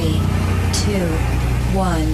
[0.00, 0.12] Three,
[0.72, 1.06] two,
[1.76, 2.06] one.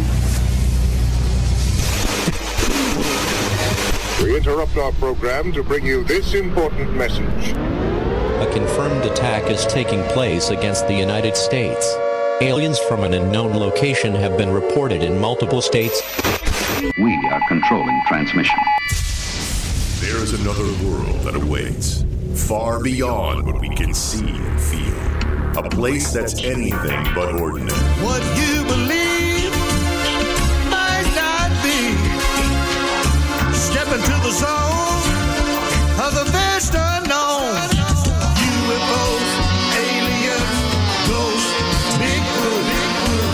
[4.25, 7.53] We interrupt our program to bring you this important message.
[7.53, 11.95] A confirmed attack is taking place against the United States.
[12.41, 16.03] Aliens from an unknown location have been reported in multiple states.
[16.99, 18.59] We are controlling transmission.
[20.01, 22.05] There is another world that awaits,
[22.49, 24.96] far beyond what we can see and feel.
[25.57, 27.73] A place that's anything but ordinary.
[28.05, 29.51] What you believe
[30.69, 31.97] might not be.
[33.57, 35.09] Step into the zone
[36.05, 37.57] of the vast unknown.
[38.69, 39.31] UFOs,
[39.81, 40.61] aliens,
[41.09, 41.53] ghosts,
[41.97, 42.67] Bigfoot,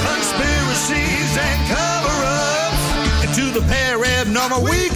[0.06, 2.84] conspiracies, and cover-ups.
[3.27, 4.91] Into the paranormal we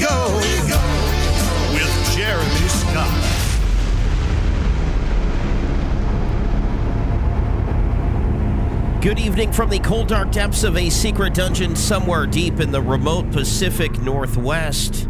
[9.07, 12.83] Good evening from the cold, dark depths of a secret dungeon somewhere deep in the
[12.83, 15.09] remote Pacific Northwest.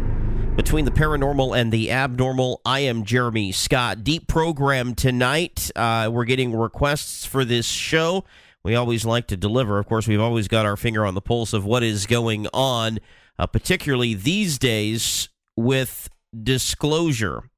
[0.55, 4.03] Between the paranormal and the abnormal, I am Jeremy Scott.
[4.03, 5.71] Deep program tonight.
[5.75, 8.23] Uh, we're getting requests for this show.
[8.63, 9.79] We always like to deliver.
[9.79, 12.99] Of course, we've always got our finger on the pulse of what is going on,
[13.39, 16.07] uh, particularly these days with
[16.39, 17.49] disclosure.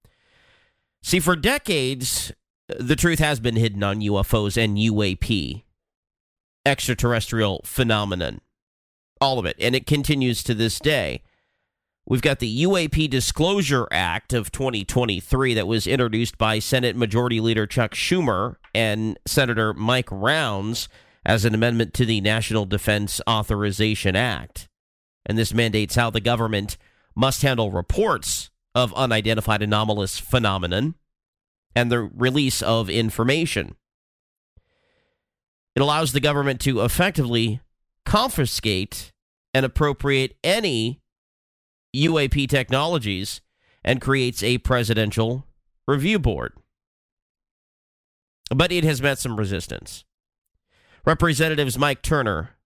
[1.03, 2.31] See, for decades,
[2.69, 5.63] the truth has been hidden on UFOs and UAP
[6.69, 8.39] extraterrestrial phenomenon.
[9.19, 9.57] All of it.
[9.59, 11.23] And it continues to this day.
[12.05, 17.67] We've got the UAP Disclosure Act of 2023 that was introduced by Senate Majority Leader
[17.67, 20.87] Chuck Schumer and Senator Mike Rounds
[21.25, 24.69] as an amendment to the National Defense Authorization Act.
[25.25, 26.77] And this mandates how the government
[27.15, 30.95] must handle reports of unidentified anomalous phenomenon
[31.75, 33.75] and the release of information.
[35.75, 37.61] It allows the government to effectively
[38.05, 39.11] confiscate
[39.53, 41.01] and appropriate any
[41.95, 43.41] UAP technologies
[43.83, 45.45] and creates a presidential
[45.87, 46.53] review board.
[48.49, 50.03] But it has met some resistance.
[51.05, 52.57] Representatives Mike Turner,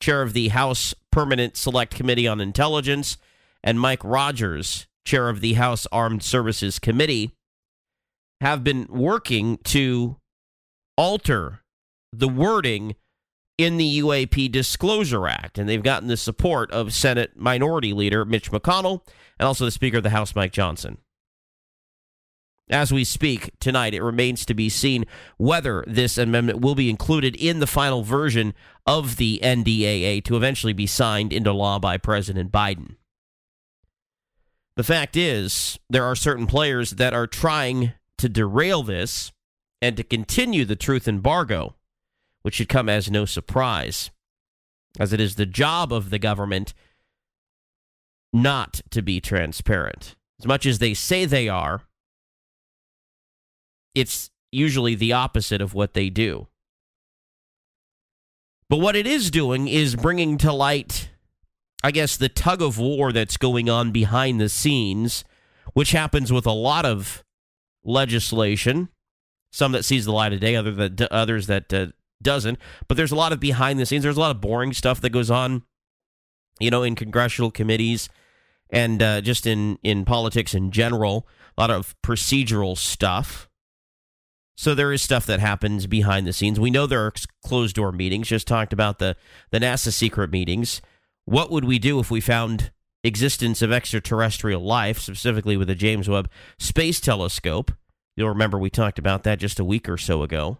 [0.00, 3.16] chair of the House Permanent Select Committee on Intelligence,
[3.64, 7.32] and Mike Rogers, chair of the House Armed Services Committee,
[8.40, 10.16] have been working to
[10.96, 11.60] alter
[12.18, 12.96] the wording
[13.58, 18.50] in the UAP Disclosure Act, and they've gotten the support of Senate Minority Leader Mitch
[18.50, 19.00] McConnell
[19.38, 20.98] and also the Speaker of the House, Mike Johnson.
[22.68, 25.04] As we speak tonight, it remains to be seen
[25.36, 28.54] whether this amendment will be included in the final version
[28.86, 32.96] of the NDAA to eventually be signed into law by President Biden.
[34.74, 39.32] The fact is, there are certain players that are trying to derail this
[39.80, 41.76] and to continue the truth embargo
[42.46, 44.12] which should come as no surprise,
[45.00, 46.74] as it is the job of the government
[48.32, 50.14] not to be transparent.
[50.38, 51.82] As much as they say they are,
[53.96, 56.46] it's usually the opposite of what they do.
[58.70, 61.10] But what it is doing is bringing to light,
[61.82, 65.24] I guess, the tug of war that's going on behind the scenes,
[65.72, 67.24] which happens with a lot of
[67.82, 68.88] legislation,
[69.50, 71.86] some that sees the light of day, other than others that uh,
[72.22, 72.58] doesn't.
[72.88, 74.02] But there's a lot of behind the scenes.
[74.02, 75.62] There's a lot of boring stuff that goes on,
[76.58, 78.08] you know, in congressional committees
[78.70, 81.26] and uh, just in in politics in general.
[81.56, 83.48] A lot of procedural stuff.
[84.58, 86.58] So there is stuff that happens behind the scenes.
[86.58, 87.12] We know there are
[87.44, 88.28] closed door meetings.
[88.28, 89.16] Just talked about the
[89.50, 90.80] the NASA secret meetings.
[91.24, 92.70] What would we do if we found
[93.04, 97.72] existence of extraterrestrial life, specifically with the James Webb Space Telescope?
[98.16, 100.58] You'll remember we talked about that just a week or so ago.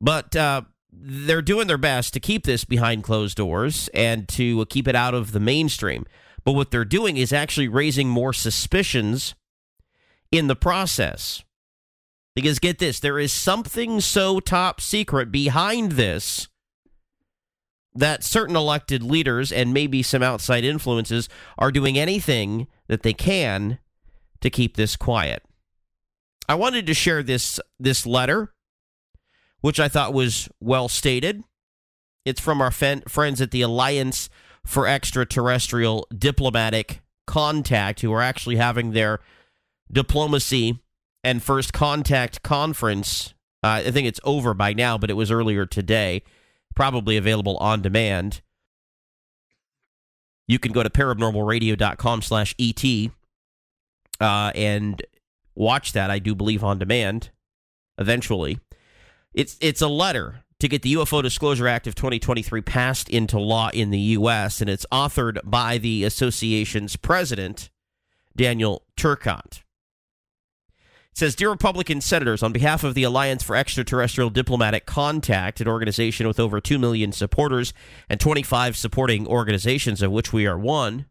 [0.00, 0.62] But uh,
[0.92, 5.14] they're doing their best to keep this behind closed doors and to keep it out
[5.14, 6.06] of the mainstream.
[6.44, 9.34] But what they're doing is actually raising more suspicions
[10.32, 11.44] in the process.
[12.34, 16.48] Because get this, there is something so top secret behind this
[17.94, 23.78] that certain elected leaders and maybe some outside influences are doing anything that they can
[24.40, 25.42] to keep this quiet.
[26.48, 28.54] I wanted to share this this letter
[29.60, 31.44] which I thought was well stated.
[32.24, 34.28] It's from our friends at the Alliance
[34.64, 39.20] for Extraterrestrial Diplomatic Contact, who are actually having their
[39.90, 40.80] diplomacy
[41.24, 43.34] and first contact conference.
[43.62, 46.22] Uh, I think it's over by now, but it was earlier today.
[46.74, 48.42] Probably available on demand.
[50.46, 52.84] You can go to paranormalradio.com slash ET
[54.20, 55.02] uh, and
[55.54, 57.30] watch that, I do believe, on demand
[57.98, 58.58] eventually.
[59.32, 63.70] It's it's a letter to get the UFO Disclosure Act of 2023 passed into law
[63.72, 67.70] in the U.S., and it's authored by the association's president,
[68.36, 69.62] Daniel Turcotte.
[71.12, 75.66] It says, Dear Republican senators, on behalf of the Alliance for Extraterrestrial Diplomatic Contact, an
[75.66, 77.72] organization with over 2 million supporters
[78.08, 81.06] and 25 supporting organizations, of which we are one,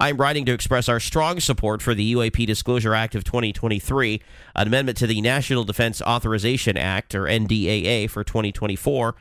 [0.00, 4.22] I am writing to express our strong support for the UAP Disclosure Act of 2023,
[4.56, 9.14] an amendment to the National Defense Authorization Act, or NDAA, for 2024.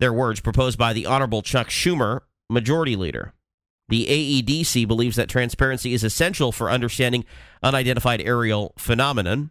[0.00, 3.34] Their words proposed by the Honorable Chuck Schumer, Majority Leader.
[3.90, 7.26] The AEDC believes that transparency is essential for understanding
[7.62, 9.50] unidentified aerial phenomenon,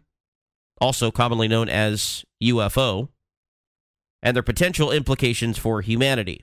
[0.80, 3.08] also commonly known as UFO,
[4.20, 6.42] and their potential implications for humanity.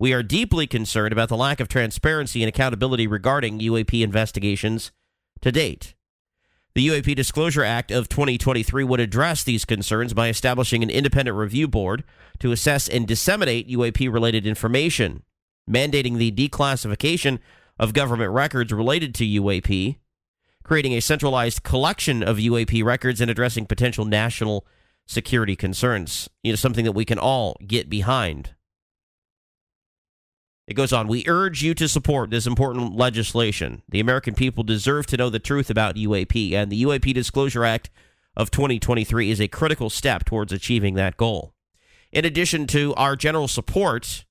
[0.00, 4.92] We are deeply concerned about the lack of transparency and accountability regarding UAP investigations
[5.40, 5.94] to date.
[6.74, 11.66] The UAP Disclosure Act of 2023 would address these concerns by establishing an independent review
[11.66, 12.04] board
[12.38, 15.24] to assess and disseminate UAP related information
[15.68, 17.38] mandating the declassification
[17.78, 19.96] of government records related to UAP,
[20.64, 24.66] creating a centralized collection of UAP records, and addressing potential national
[25.06, 26.28] security concerns.
[26.42, 28.54] You know, something that we can all get behind.
[30.68, 33.82] It goes on, we urge you to support this important legislation.
[33.88, 37.88] The American people deserve to know the truth about UAP, and the UAP Disclosure Act
[38.36, 41.54] of 2023 is a critical step towards achieving that goal.
[42.12, 44.26] In addition to our general support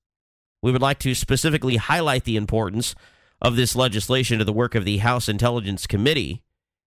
[0.61, 2.95] we would like to specifically highlight the importance
[3.41, 6.43] of this legislation to the work of the House Intelligence Committee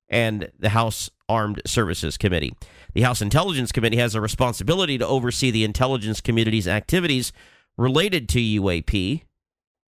[0.08, 2.54] and the House Armed Services Committee.
[2.94, 7.32] The House Intelligence Committee has a responsibility to oversee the intelligence community's activities
[7.76, 9.22] related to UAP,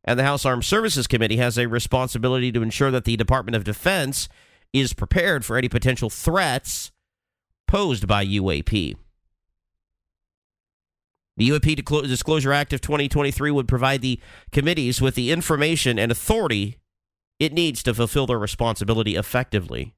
[0.05, 3.65] and the House Armed Services Committee has a responsibility to ensure that the Department of
[3.65, 4.29] Defense
[4.73, 6.91] is prepared for any potential threats
[7.67, 8.97] posed by UAP.
[11.37, 14.21] The UAP Disclosure Act of 2023 would provide the
[14.51, 16.79] committees with the information and authority
[17.39, 19.95] it needs to fulfill their responsibility effectively.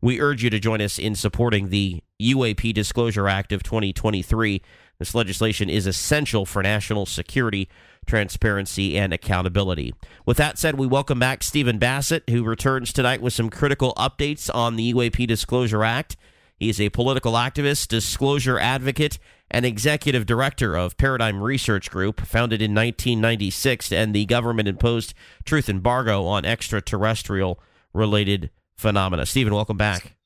[0.00, 4.60] We urge you to join us in supporting the UAP Disclosure Act of 2023.
[4.98, 7.68] This legislation is essential for national security,
[8.06, 9.94] transparency, and accountability.
[10.26, 14.52] With that said, we welcome back Stephen Bassett, who returns tonight with some critical updates
[14.54, 16.16] on the UAP Disclosure Act.
[16.56, 19.18] He is a political activist, disclosure advocate,
[19.50, 25.14] and executive director of Paradigm Research Group, founded in 1996 and the government imposed
[25.44, 27.60] truth embargo on extraterrestrial
[27.92, 29.26] related phenomena.
[29.26, 30.16] Stephen, welcome back.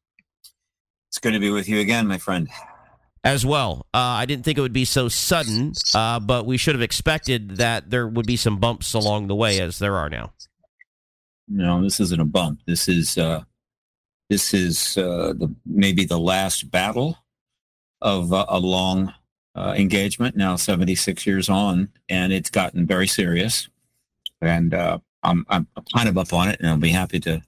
[1.08, 2.48] It's good to be with you again, my friend.
[3.28, 3.86] As well.
[3.92, 7.56] Uh, I didn't think it would be so sudden, uh, but we should have expected
[7.58, 10.32] that there would be some bumps along the way, as there are now.
[11.46, 12.60] No, this isn't a bump.
[12.66, 13.42] This is uh,
[14.30, 17.18] this is uh, the, maybe the last battle
[18.00, 19.12] of uh, a long
[19.54, 23.68] uh, engagement, now 76 years on, and it's gotten very serious.
[24.40, 27.42] And uh, I'm, I'm kind of up on it, and I'll be happy to,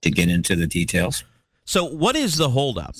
[0.00, 1.24] to get into the details.
[1.64, 2.96] So, what is the holdup?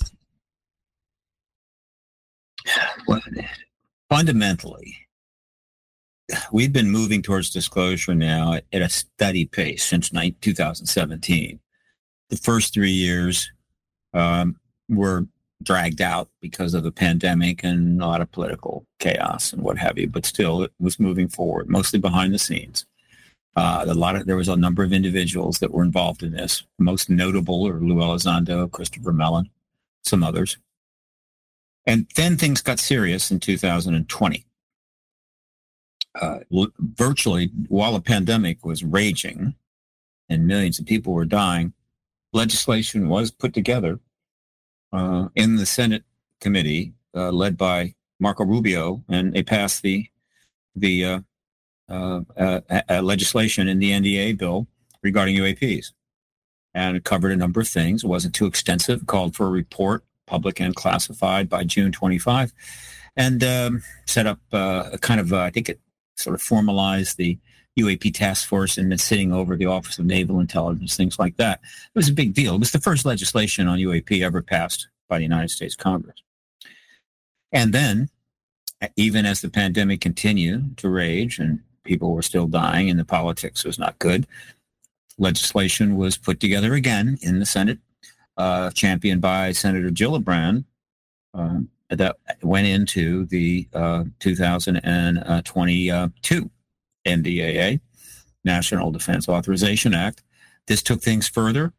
[4.09, 4.97] Fundamentally,
[6.51, 11.59] we've been moving towards disclosure now at a steady pace since 2017.
[12.29, 13.51] The first three years
[14.13, 14.57] um,
[14.89, 15.27] were
[15.63, 19.97] dragged out because of the pandemic and a lot of political chaos and what have
[19.97, 20.07] you.
[20.07, 22.85] But still, it was moving forward, mostly behind the scenes.
[23.55, 26.63] Uh, a lot of there was a number of individuals that were involved in this.
[26.77, 29.49] Most notable are Lou Elizondo, Christopher Mellon,
[30.03, 30.57] some others.
[31.85, 34.45] And then things got serious in 2020.
[36.19, 36.39] Uh,
[36.79, 39.53] virtually, while a pandemic was raging
[40.29, 41.73] and millions of people were dying,
[42.33, 43.99] legislation was put together
[44.93, 46.03] uh, in the Senate
[46.39, 50.07] committee uh, led by Marco Rubio, and they passed the
[50.75, 51.19] the uh,
[52.37, 54.67] uh, legislation in the NDA bill
[55.01, 55.91] regarding UAPs,
[56.73, 58.03] and it covered a number of things.
[58.03, 59.05] It wasn't too extensive.
[59.05, 62.53] called for a report, public and classified, by June 25,
[63.15, 65.79] and um, set up a kind of I think it
[66.15, 67.37] sort of formalized the
[67.79, 71.59] UAP task force and been sitting over the Office of Naval Intelligence, things like that.
[71.63, 72.55] It was a big deal.
[72.55, 76.21] It was the first legislation on UAP ever passed by the United States Congress.
[77.51, 78.09] And then,
[78.95, 83.63] even as the pandemic continued to rage and people were still dying and the politics
[83.63, 84.25] was not good,
[85.17, 87.79] legislation was put together again in the Senate,
[88.37, 90.63] uh, championed by Senator Gillibrand,
[91.33, 96.49] um, that went into the uh, 2022
[97.05, 97.79] NDAA,
[98.43, 100.23] National Defense Authorization Act.
[100.67, 101.73] This took things further.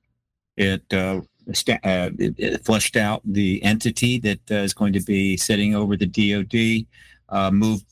[0.56, 1.22] It uh,
[1.52, 5.74] sta- uh, it, it fleshed out the entity that uh, is going to be sitting
[5.74, 6.86] over the DoD.
[7.28, 7.82] Uh, move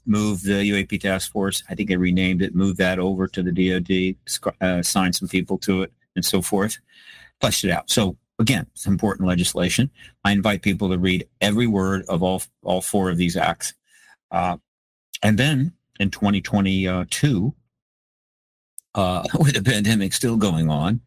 [0.43, 1.65] the UAP task force.
[1.69, 2.55] I think they renamed it.
[2.55, 4.15] Move that over to the DoD.
[4.61, 6.79] Uh, some people to it, and so forth.
[7.41, 7.91] Fleshed it out.
[7.91, 9.91] So again, it's important legislation.
[10.25, 13.75] I invite people to read every word of all all four of these acts.
[14.31, 14.57] Uh,
[15.23, 17.55] and then in 2022,
[18.95, 21.01] uh, with the pandemic still going on,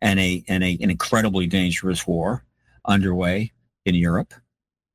[0.00, 2.44] and a and a an incredibly dangerous war
[2.84, 3.52] underway
[3.84, 4.32] in Europe,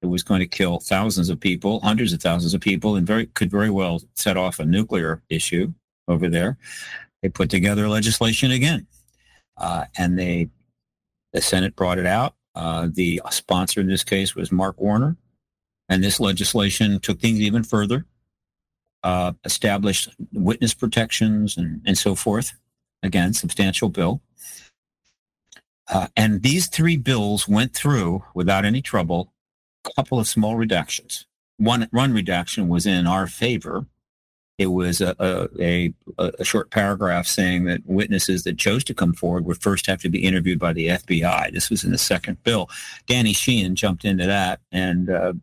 [0.01, 3.27] it was going to kill thousands of people, hundreds of thousands of people, and very
[3.27, 5.73] could very well set off a nuclear issue
[6.07, 6.57] over there.
[7.21, 8.87] They put together legislation again,
[9.57, 10.49] uh, and they
[11.35, 12.33] the Senate brought it out.
[12.55, 15.17] Uh, the sponsor in this case was Mark Warner,
[15.89, 18.05] and this legislation took things even further,
[19.03, 22.53] uh, established witness protections and, and so forth.
[23.03, 24.21] Again, substantial bill.
[25.89, 29.33] Uh, and these three bills went through without any trouble.
[29.85, 31.25] A couple of small redactions.
[31.57, 33.85] One one redaction was in our favor.
[34.57, 39.13] It was a, a, a, a short paragraph saying that witnesses that chose to come
[39.13, 41.51] forward would first have to be interviewed by the FBI.
[41.51, 42.69] This was in the second bill.
[43.05, 45.33] Danny Sheehan jumped into that and uh,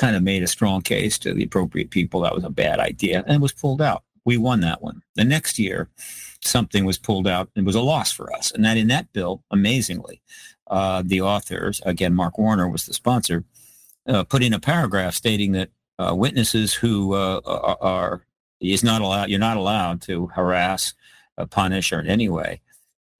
[0.00, 3.22] kind of made a strong case to the appropriate people that was a bad idea
[3.26, 4.04] and was pulled out.
[4.24, 5.02] We won that one.
[5.16, 5.90] The next year,
[6.42, 8.50] something was pulled out and was a loss for us.
[8.50, 10.22] And that in that bill, amazingly,
[10.66, 13.44] uh, the authors, again, Mark Warner was the sponsor,
[14.06, 17.40] uh, put in a paragraph stating that uh, witnesses who uh,
[17.80, 18.24] are,
[18.60, 20.94] is not allowed, you're not allowed to harass,
[21.38, 22.60] uh, punish, or in any way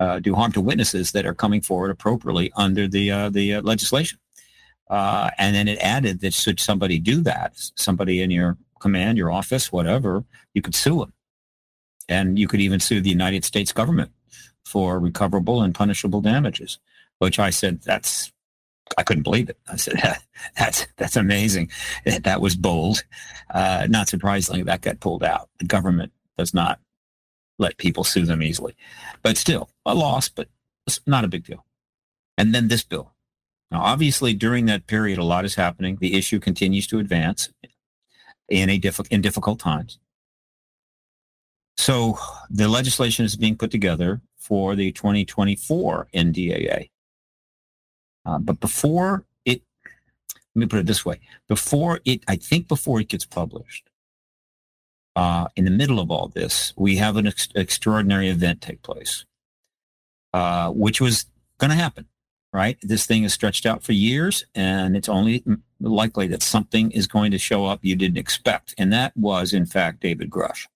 [0.00, 3.62] uh, do harm to witnesses that are coming forward appropriately under the uh, the uh,
[3.62, 4.18] legislation.
[4.88, 9.30] Uh, and then it added that should somebody do that, somebody in your command, your
[9.30, 11.12] office, whatever, you could sue them.
[12.08, 14.10] And you could even sue the United States government
[14.64, 16.80] for recoverable and punishable damages,
[17.18, 18.32] which I said, that's,
[18.98, 19.58] I couldn't believe it.
[19.68, 20.00] I said,
[20.56, 21.70] that's, that's amazing.
[22.22, 23.04] That was bold.
[23.52, 25.48] Uh, not surprisingly, that got pulled out.
[25.58, 26.80] The government does not
[27.58, 28.74] let people sue them easily.
[29.22, 30.48] But still, a loss, but
[31.06, 31.64] not a big deal.
[32.36, 33.12] And then this bill.
[33.70, 35.98] Now, obviously, during that period, a lot is happening.
[36.00, 37.50] The issue continues to advance
[38.48, 39.98] in a diff- in difficult times.
[41.76, 42.18] So
[42.50, 46.90] the legislation is being put together for the 2024 NDAA.
[48.24, 49.62] Uh, but before it,
[50.54, 53.88] let me put it this way: before it, I think before it gets published,
[55.16, 59.24] uh, in the middle of all this, we have an ex- extraordinary event take place,
[60.32, 61.26] uh, which was
[61.58, 62.06] going to happen
[62.52, 62.78] right?
[62.82, 65.44] This thing is stretched out for years, and it's only
[65.80, 68.74] likely that something is going to show up you didn't expect.
[68.76, 70.66] And that was, in fact, David Grush.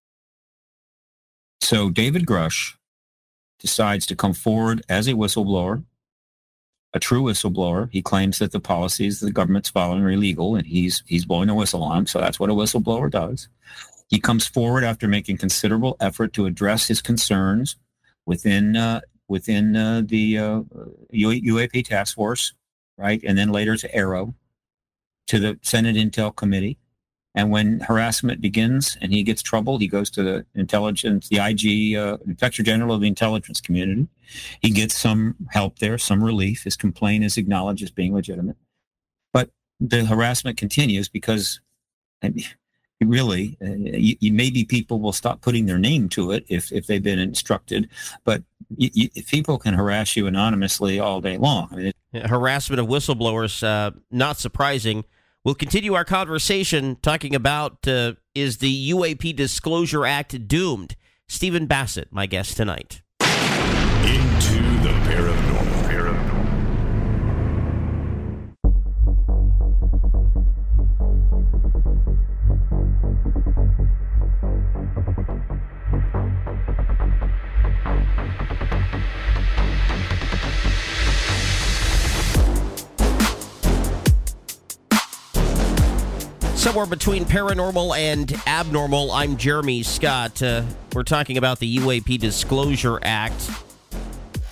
[1.61, 2.75] So David Grush
[3.59, 5.85] decides to come forward as a whistleblower,
[6.95, 7.89] a true whistleblower.
[7.93, 11.55] He claims that the policies the government's following are illegal, and he's he's blowing a
[11.55, 12.07] whistle on them.
[12.07, 13.49] So that's what a whistleblower does.
[14.09, 17.77] He comes forward after making considerable effort to address his concerns
[18.25, 20.61] within uh, within uh, the uh,
[21.13, 22.53] UAP task force,
[22.97, 23.21] right?
[23.27, 24.35] And then later to AARO,
[25.27, 26.79] to the Senate Intel Committee.
[27.35, 31.97] And when harassment begins and he gets trouble, he goes to the intelligence, the IG,
[31.97, 34.07] uh, Inspector General of the intelligence community.
[34.61, 36.62] He gets some help there, some relief.
[36.62, 38.57] His complaint is acknowledged as being legitimate.
[39.33, 39.50] But
[39.81, 41.61] the harassment continues because
[42.23, 42.45] I mean,
[43.00, 46.87] really, uh, you, you, maybe people will stop putting their name to it if, if
[46.87, 47.88] they've been instructed.
[48.25, 48.43] But
[48.76, 51.69] you, you, people can harass you anonymously all day long.
[51.73, 55.05] I mean, it, Harassment of whistleblowers, uh, not surprising.
[55.45, 60.97] We'll continue our conversation talking about uh, is the UAP Disclosure Act doomed?
[61.29, 63.03] Stephen Bassett, my guest tonight.
[86.64, 90.42] Somewhere between paranormal and abnormal, I'm Jeremy Scott.
[90.42, 90.62] Uh,
[90.94, 93.50] we're talking about the UAP Disclosure Act.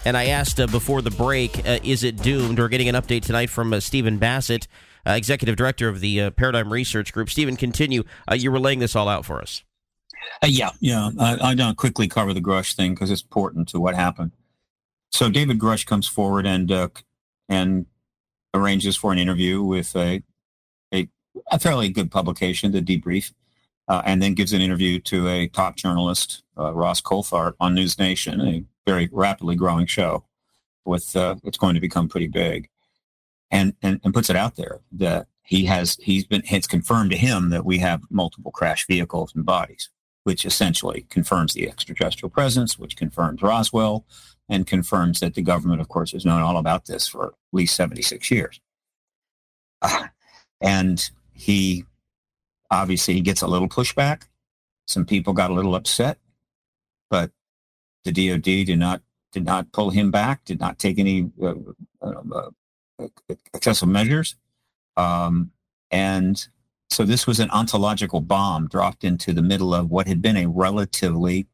[0.05, 2.59] And I asked uh, before the break, uh, is it doomed?
[2.59, 4.69] We're getting an update tonight from uh, Stephen Bassett,
[5.07, 7.31] uh, Executive Director of the uh, Paradigm Research Group.
[7.31, 8.05] Stephen, continue.
[8.31, 9.65] you were laying this all out for us.
[10.45, 11.09] yeah, yeah.
[11.19, 14.33] I, going to quickly cover the Grush thing because it's important to what happened.
[15.13, 16.71] So David Grush comes forward and
[17.49, 17.87] and
[18.53, 20.23] arranges for an interview with a
[21.51, 23.33] a fairly good publication, The Debrief,
[23.89, 28.43] uh, and then gives an interview to a top journalist, uh, Ross Coulthart, on NewsNation,
[28.43, 30.25] a very rapidly growing show.
[30.85, 32.69] with uh, it's going to become pretty big,
[33.51, 37.17] and, and and puts it out there that he has he's been it's confirmed to
[37.17, 39.91] him that we have multiple crash vehicles and bodies,
[40.25, 44.05] which essentially confirms the extraterrestrial presence, which confirms Roswell,
[44.49, 47.75] and confirms that the government, of course, has known all about this for at least
[47.77, 48.61] seventy six years.
[49.81, 50.07] Uh,
[50.61, 51.11] and
[51.43, 51.85] he
[52.71, 54.23] obviously he gets a little pushback.
[54.87, 56.19] Some people got a little upset,
[57.11, 57.33] but
[58.05, 61.55] the DoD did not did not pull him back, did not take any uh,
[62.01, 62.51] uh,
[63.01, 63.09] uh,
[63.53, 64.37] excessive measures,
[64.97, 65.51] um,
[65.91, 66.47] and
[66.91, 70.47] so this was an ontological bomb dropped into the middle of what had been a
[70.47, 71.49] relatively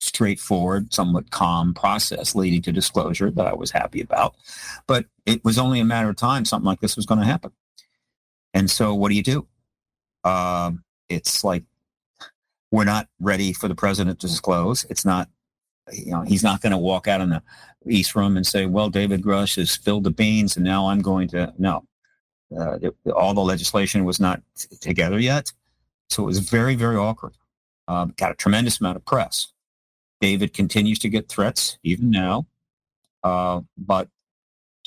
[0.00, 4.34] straightforward, somewhat calm process leading to disclosure that I was happy about.
[4.88, 7.52] But it was only a matter of time something like this was going to happen.
[8.54, 9.46] And so what do you do?
[10.24, 11.64] Um, it's like
[12.70, 14.84] we're not ready for the president to disclose.
[14.84, 15.28] It's not,
[15.92, 17.42] you know, he's not going to walk out in the
[17.86, 21.28] East Room and say, well, David Grush has spilled the beans and now I'm going
[21.28, 21.84] to, no.
[22.56, 25.52] Uh, it, all the legislation was not t- together yet.
[26.10, 27.34] So it was very, very awkward.
[27.88, 29.48] Um, got a tremendous amount of press.
[30.20, 32.46] David continues to get threats even now,
[33.24, 34.08] uh, but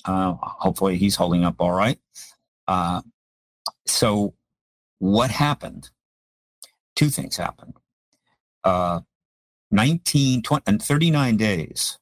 [0.06, 2.00] uh, hopefully he's holding up all right.
[2.68, 3.02] Uh,
[3.86, 4.34] so
[5.00, 5.90] what happened?
[6.96, 7.74] Two things happened.
[8.64, 9.02] Uh,
[9.72, 12.00] 19, 20, and 39 days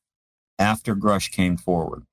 [0.59, 2.03] after Grush came forward,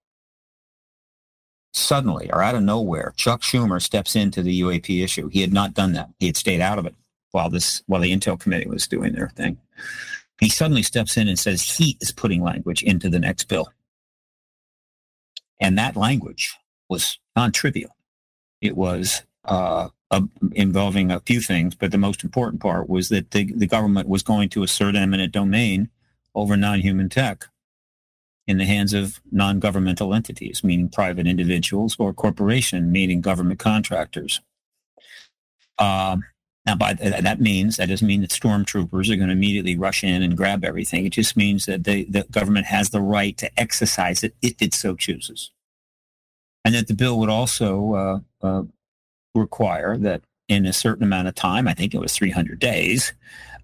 [1.72, 5.28] suddenly or out of nowhere, Chuck Schumer steps into the UAP issue.
[5.28, 6.10] He had not done that.
[6.18, 6.94] He had stayed out of it
[7.32, 9.58] while this while the Intel committee was doing their thing.
[10.40, 13.72] He suddenly steps in and says he is putting language into the next bill.
[15.60, 16.56] And that language
[16.88, 17.94] was non-trivial.
[18.62, 23.30] It was uh, uh, involving a few things, but the most important part was that
[23.30, 25.88] the, the government was going to assert eminent domain
[26.34, 27.46] over non-human tech
[28.46, 34.40] in the hands of non-governmental entities, meaning private individuals, or corporation, meaning government contractors.
[35.78, 36.24] Um,
[36.66, 40.02] now, by th- that means that doesn't mean that stormtroopers are going to immediately rush
[40.04, 41.06] in and grab everything.
[41.06, 44.74] It just means that they, the government has the right to exercise it if it
[44.74, 45.52] so chooses,
[46.64, 48.62] and that the bill would also uh, uh,
[49.34, 53.12] require that in a certain amount of time, I think it was 300 days.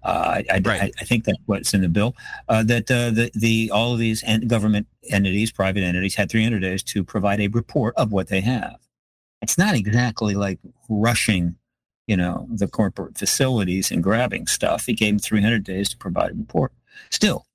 [0.03, 0.83] Uh, I, right.
[0.83, 2.15] I, I, think that's what's in the bill.
[2.47, 6.83] Uh, that uh, the the all of these government entities, private entities, had 300 days
[6.83, 8.77] to provide a report of what they have.
[9.41, 11.55] It's not exactly like rushing,
[12.05, 14.85] you know, the corporate facilities and grabbing stuff.
[14.85, 16.71] He gave them 300 days to provide a report.
[17.09, 17.45] Still,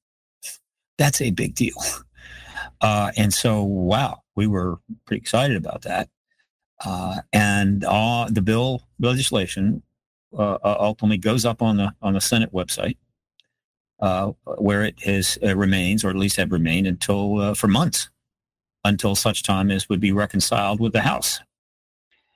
[0.99, 1.77] that's a big deal.
[2.81, 6.09] Uh, and so, wow, we were pretty excited about that.
[6.85, 9.83] Uh, and uh, the bill legislation
[10.37, 12.97] uh, uh, ultimately goes up on the on the Senate website,
[14.01, 18.11] uh, where it is remains, or at least have remained until for months,
[18.85, 21.41] until such time as would be reconciled with the House.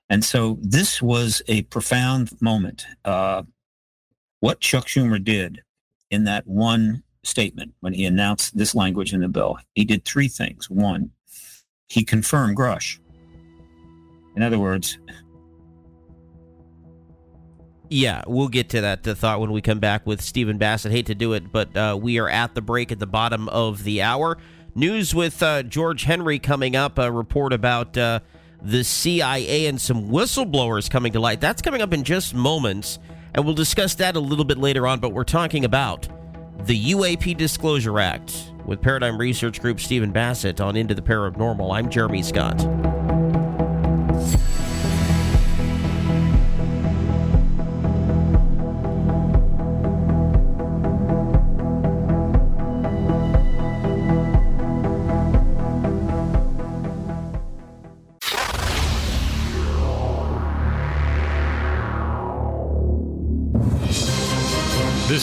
[0.08, 2.86] And so this was a profound moment.
[4.40, 5.62] what Chuck Schumer did
[6.10, 10.28] in that one statement when he announced this language in the bill, he did three
[10.28, 10.70] things.
[10.70, 11.10] One,
[11.88, 13.00] he confirmed Grush
[14.36, 14.98] in other words,
[17.88, 20.92] yeah, we'll get to that thought when we come back with Stephen Bassett.
[20.92, 23.84] Hate to do it, but uh, we are at the break at the bottom of
[23.84, 24.38] the hour.
[24.74, 26.98] News with uh, George Henry coming up.
[26.98, 28.20] A report about uh,
[28.60, 31.40] the CIA and some whistleblowers coming to light.
[31.40, 32.98] That's coming up in just moments,
[33.34, 35.00] and we'll discuss that a little bit later on.
[35.00, 36.08] But we're talking about
[36.66, 41.72] the UAP Disclosure Act with Paradigm Research Group Stephen Bassett on Into the Paranormal.
[41.74, 43.05] I'm Jeremy Scott.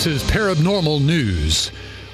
[0.03, 1.71] This is Paranormal News.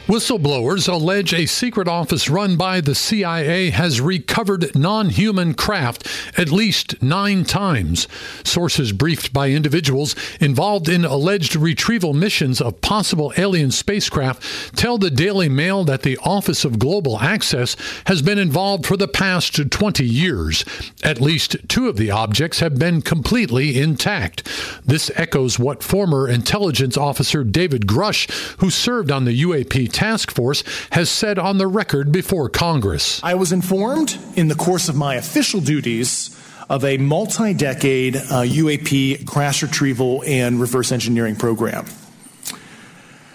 [0.10, 6.50] Whistleblowers allege a secret office run by the CIA has recovered non human craft at
[6.50, 8.08] least nine times.
[8.44, 15.12] Sources briefed by individuals involved in alleged retrieval missions of possible alien spacecraft tell the
[15.12, 17.76] Daily Mail that the Office of Global Access
[18.08, 20.66] has been involved for the past 20 years.
[21.04, 24.44] At least two of the objects have been completely intact.
[24.84, 28.28] This echoes what former intelligence officer David Grush,
[28.60, 33.22] who served on the UAP task force has said on the record before Congress.
[33.22, 36.34] I was informed in the course of my official duties
[36.70, 41.86] of a multi decade uh, UAP crash retrieval and reverse engineering program.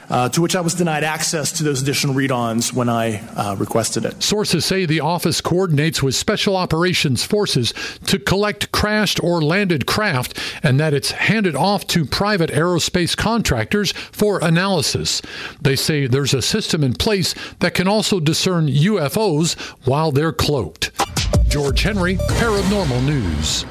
[0.08, 3.56] Uh, to which I was denied access to those additional read ons when I uh,
[3.58, 4.22] requested it.
[4.22, 7.72] Sources say the office coordinates with Special Operations Forces
[8.06, 13.92] to collect crashed or landed craft and that it's handed off to private aerospace contractors
[13.92, 15.22] for analysis.
[15.60, 20.90] They say there's a system in place that can also discern UFOs while they're cloaked.
[21.48, 23.64] George Henry, Paranormal News.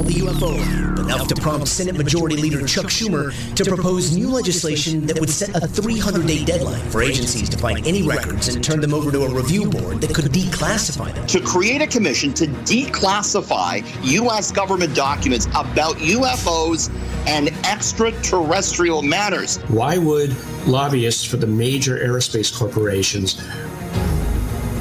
[0.00, 5.04] All the UFO, enough to prompt Senate Majority Leader Chuck Schumer to propose new legislation
[5.06, 8.80] that would set a 300 day deadline for agencies to find any records and turn
[8.80, 11.26] them over to a review board that could declassify them.
[11.26, 14.50] To create a commission to declassify U.S.
[14.50, 16.90] government documents about UFOs
[17.26, 19.58] and extraterrestrial matters.
[19.68, 20.34] Why would
[20.66, 23.34] lobbyists for the major aerospace corporations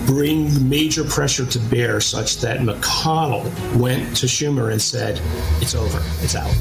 [0.09, 3.43] bring major pressure to bear such that McConnell
[3.79, 5.21] went to Schumer and said,
[5.61, 6.51] it's over, it's out.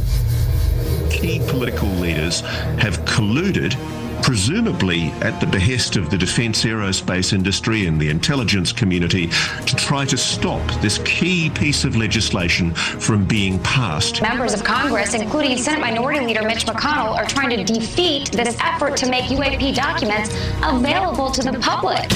[1.11, 2.41] Key political leaders
[2.77, 3.75] have colluded
[4.23, 9.29] presumably at the behest of the defence aerospace industry and the intelligence community,
[9.65, 14.21] to try to stop this key piece of legislation from being passed.
[14.21, 18.97] Members of Congress, including Senate Minority Leader Mitch McConnell, are trying to defeat this effort
[18.99, 20.29] to make UAP documents
[20.63, 22.11] available to the public.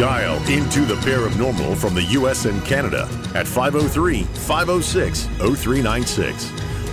[0.00, 2.46] Dial into the paranormal from the U.S.
[2.46, 6.52] and Canada at 503 506 0396.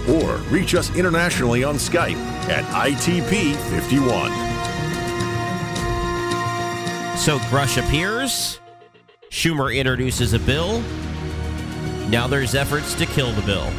[0.09, 2.17] Or reach us internationally on Skype
[2.49, 4.27] at ITP51.
[7.17, 8.59] So Grush appears.
[9.29, 10.81] Schumer introduces a bill.
[12.09, 13.71] Now there's efforts to kill the bill.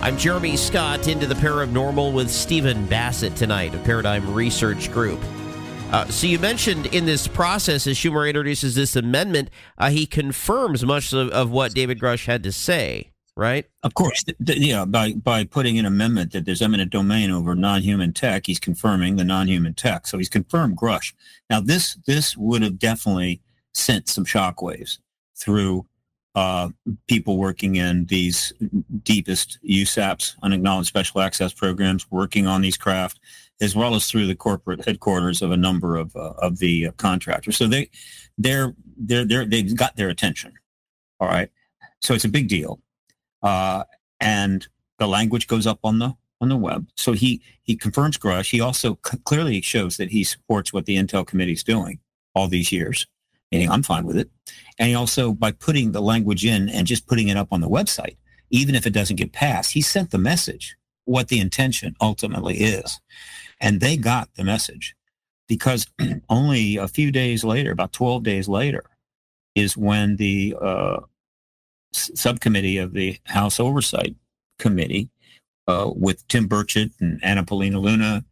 [0.00, 5.20] I'm Jeremy Scott into the paranormal with Stephen Bassett tonight of Paradigm Research Group.
[5.94, 10.84] Uh, so you mentioned in this process, as Schumer introduces this amendment, uh, he confirms
[10.84, 13.66] much of, of, what David Grush had to say, right?
[13.84, 14.86] Of course, th- th- yeah.
[14.86, 19.22] By by putting an amendment that there's eminent domain over non-human tech, he's confirming the
[19.22, 20.08] non-human tech.
[20.08, 21.12] So he's confirmed Grush.
[21.48, 23.40] Now this this would have definitely
[23.72, 24.98] sent some shockwaves
[25.36, 25.86] through
[26.34, 26.70] uh,
[27.06, 28.52] people working in these
[29.04, 33.20] deepest USAPs, unacknowledged special access programs, working on these craft
[33.60, 36.92] as well as through the corporate headquarters of a number of uh, of the uh,
[36.92, 37.56] contractors.
[37.56, 37.90] So they
[38.38, 40.52] they're they're they're they've got their attention.
[41.20, 41.50] All right,
[42.00, 42.80] so it's a big deal,
[43.42, 43.84] uh,
[44.20, 44.66] and
[44.98, 46.86] the language goes up on the on the web.
[46.96, 48.50] So he he confirms Grush.
[48.50, 52.00] He also c- clearly shows that he supports what the Intel Committee is doing
[52.34, 53.06] all these years.
[53.52, 54.30] Meaning, I'm fine with it.
[54.78, 57.68] And he also, by putting the language in and just putting it up on the
[57.68, 58.16] website,
[58.50, 63.00] even if it doesn't get passed, he sent the message what the intention ultimately is.
[63.64, 64.94] And they got the message
[65.48, 65.86] because
[66.28, 68.84] only a few days later, about 12 days later,
[69.54, 71.00] is when the uh,
[71.92, 74.16] subcommittee of the House Oversight
[74.58, 75.08] Committee,
[75.66, 78.22] uh, with Tim Burchett and Anna Paulina Luna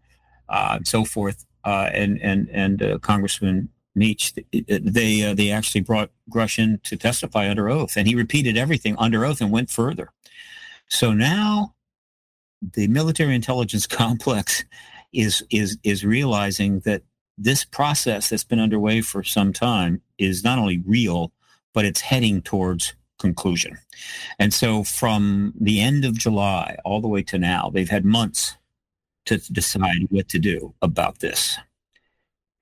[0.50, 5.80] uh, and so forth, uh, and and and uh, Congressman Meach, they uh, they actually
[5.80, 9.70] brought Grush in to testify under oath, and he repeated everything under oath and went
[9.70, 10.10] further.
[10.88, 11.74] So now,
[12.74, 14.64] the military intelligence complex
[15.12, 17.02] is is is realizing that
[17.38, 21.32] this process that's been underway for some time is not only real,
[21.72, 23.78] but it's heading towards conclusion.
[24.38, 28.56] And so from the end of July all the way to now, they've had months
[29.26, 31.56] to decide what to do about this.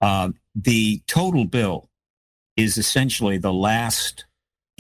[0.01, 1.89] Uh, the total bill
[2.57, 4.27] is essentially the last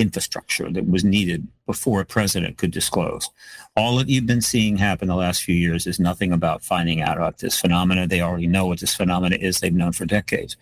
[0.01, 3.29] infrastructure that was needed before a president could disclose.
[3.77, 7.19] All that you've been seeing happen the last few years is nothing about finding out
[7.19, 8.07] about this phenomena.
[8.07, 9.61] They already know what this phenomena is.
[9.61, 10.57] They've known for decades.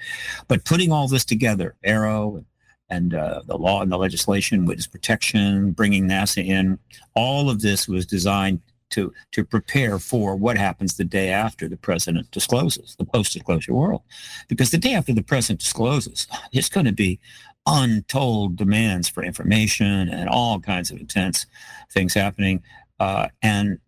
[0.48, 2.44] But putting all this together, AARO
[2.90, 6.78] and uh, the law and the legislation, witness protection, bringing NASA in,
[7.14, 11.76] all of this was designed to to prepare for what happens the day after the
[11.76, 14.02] president discloses the post-disclosure world
[14.48, 17.20] because the day after the president discloses it's going to be
[17.68, 21.46] untold demands for information and all kinds of intense
[21.90, 22.62] things happening
[22.98, 23.78] uh, and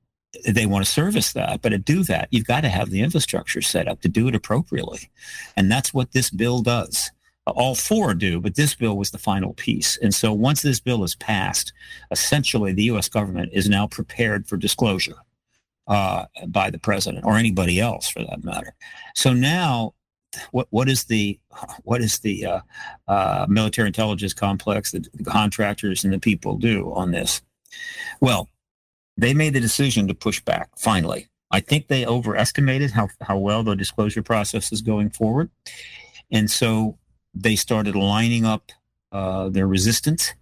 [0.47, 3.62] they want to service that but to do that you've got to have the infrastructure
[3.62, 5.11] set up to do it appropriately
[5.57, 7.11] and that's what this bill does
[7.47, 9.97] all four do, but this bill was the final piece.
[9.99, 11.73] And so once this bill is passed,
[12.11, 13.09] essentially the U.S.
[13.09, 15.16] government is now prepared for disclosure
[15.87, 18.75] uh, by the president or anybody else for that matter.
[19.14, 19.95] So now,
[20.53, 21.38] what what is the
[21.83, 22.61] what is the uh,
[23.09, 27.43] uh, military intelligence complex, the, the contractors and the people do on this?
[28.21, 28.49] Well,
[29.16, 31.29] they made the decision to push back finally.
[31.51, 35.51] I think they overestimated how, how well the disclosure process is going forward.
[36.31, 36.97] And so
[37.35, 38.71] they started lining up
[39.12, 40.33] uh, their resistance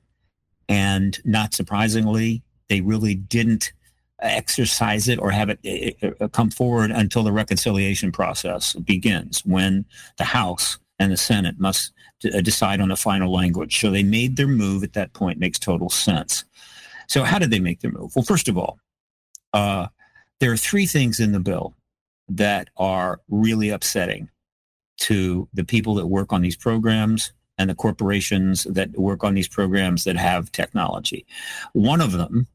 [0.69, 3.73] And not surprisingly, they really didn't
[4.21, 9.45] exercise it or have it eh, eh, eh, come forward until the reconciliation process begins
[9.45, 9.85] when
[10.17, 13.81] the House and the Senate must decide on the final language.
[13.81, 15.39] So they made their move at that point.
[15.39, 16.45] Makes total sense.
[17.07, 18.15] So how did they make their move?
[18.17, 18.79] Well, first of all,
[19.53, 19.87] uh,
[20.41, 21.75] there are three things in the bill
[22.29, 24.29] that are really upsetting
[24.99, 29.49] to the people that work on these programs and the corporations that work on these
[29.49, 31.25] programs that have technology.
[31.73, 32.47] One of them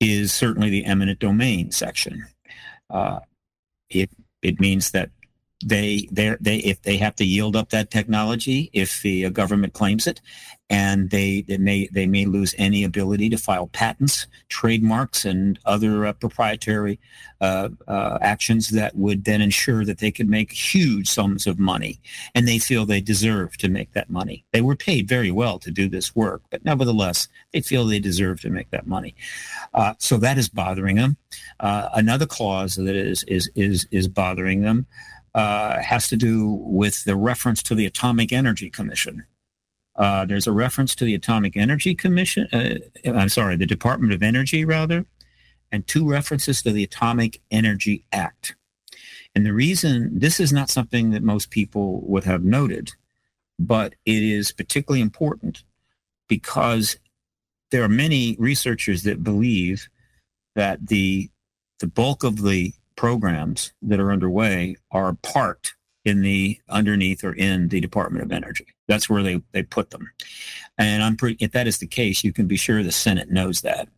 [0.00, 2.26] is certainly the eminent domain section.
[2.88, 3.20] Uh,
[3.88, 4.10] it
[4.42, 5.10] it means that
[5.64, 9.74] they they they if they have to yield up that technology if the uh, government
[9.74, 10.20] claims it
[10.70, 16.06] and they, they may they may lose any ability to file patents trademarks and other
[16.06, 16.98] uh, proprietary
[17.40, 22.00] uh, uh, actions that would then ensure that they could make huge sums of money.
[22.34, 24.44] And they feel they deserve to make that money.
[24.52, 28.40] They were paid very well to do this work but nevertheless they feel they deserve
[28.42, 29.14] to make that money.
[29.74, 31.16] Uh, so that is bothering them.
[31.58, 34.86] Uh, another clause that is is is is bothering them
[35.34, 39.24] uh, has to do with the reference to the Atomic Energy Commission.
[39.96, 42.48] Uh, there's a reference to the Atomic Energy Commission.
[42.52, 45.04] Uh, I'm sorry, the Department of Energy, rather,
[45.70, 48.54] and two references to the Atomic Energy Act.
[49.34, 52.90] And the reason this is not something that most people would have noted,
[53.58, 55.62] but it is particularly important
[56.28, 56.96] because
[57.70, 59.88] there are many researchers that believe
[60.56, 61.30] that the
[61.78, 67.68] the bulk of the programs that are underway are parked in the underneath or in
[67.68, 68.66] the Department of Energy.
[68.88, 70.10] That's where they, they put them.
[70.76, 73.62] And I'm pretty, if that is the case, you can be sure the Senate knows
[73.62, 73.88] that.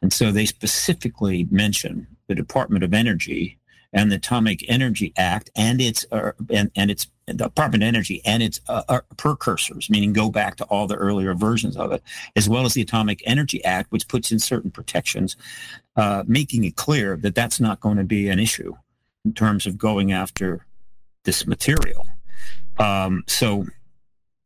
[0.00, 3.58] And so they specifically mention the Department of Energy
[3.96, 8.20] and the Atomic Energy Act and its uh, and, and its the Department of Energy
[8.24, 12.02] and its uh, uh, precursors, meaning go back to all the earlier versions of it,
[12.36, 15.34] as well as the Atomic Energy Act, which puts in certain protections,
[15.96, 18.74] uh, making it clear that that's not going to be an issue
[19.24, 20.66] in terms of going after
[21.24, 22.06] this material.
[22.78, 23.66] Um, so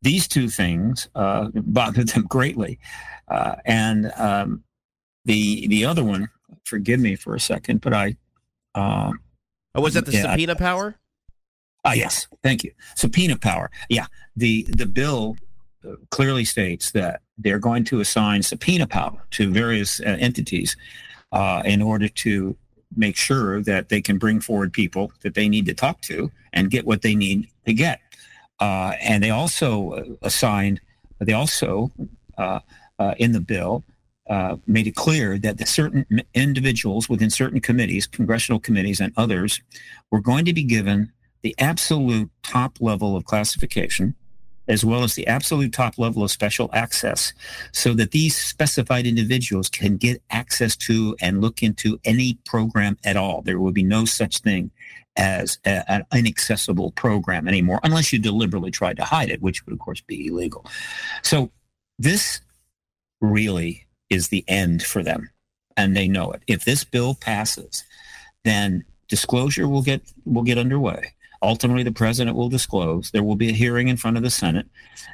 [0.01, 2.79] these two things uh, bothered them greatly,
[3.27, 4.63] uh, and um,
[5.25, 6.29] the the other one,
[6.63, 8.15] forgive me for a second, but I.
[9.75, 10.95] oh, was that the yeah, subpoena I, power?
[11.83, 12.27] Ah, yes.
[12.43, 12.71] Thank you.
[12.95, 13.71] Subpoena power.
[13.89, 14.05] Yeah.
[14.35, 15.37] The the bill
[15.87, 20.77] uh, clearly states that they're going to assign subpoena power to various uh, entities
[21.31, 22.55] uh, in order to
[22.95, 26.69] make sure that they can bring forward people that they need to talk to and
[26.69, 27.99] get what they need to get.
[28.59, 30.79] Uh, and they also uh, assigned,
[31.19, 31.91] they also
[32.37, 32.59] uh,
[33.17, 33.83] in the bill
[34.31, 39.61] Uh, made it clear that the certain individuals within certain committees, congressional committees and others,
[40.09, 44.15] were going to be given the absolute top level of classification
[44.69, 47.33] as well as the absolute top level of special access
[47.73, 53.17] so that these specified individuals can get access to and look into any program at
[53.17, 53.41] all.
[53.41, 54.71] There will be no such thing
[55.17, 59.73] as a, an inaccessible program anymore unless you deliberately tried to hide it, which would
[59.73, 60.65] of course be illegal.
[61.21, 61.51] So
[61.99, 62.39] this
[63.19, 65.31] really is the end for them
[65.75, 66.43] and they know it.
[66.45, 67.83] If this bill passes,
[68.43, 73.09] then disclosure will get will get underway Ultimately, the president will disclose.
[73.11, 74.67] There will be a hearing in front of the Senate,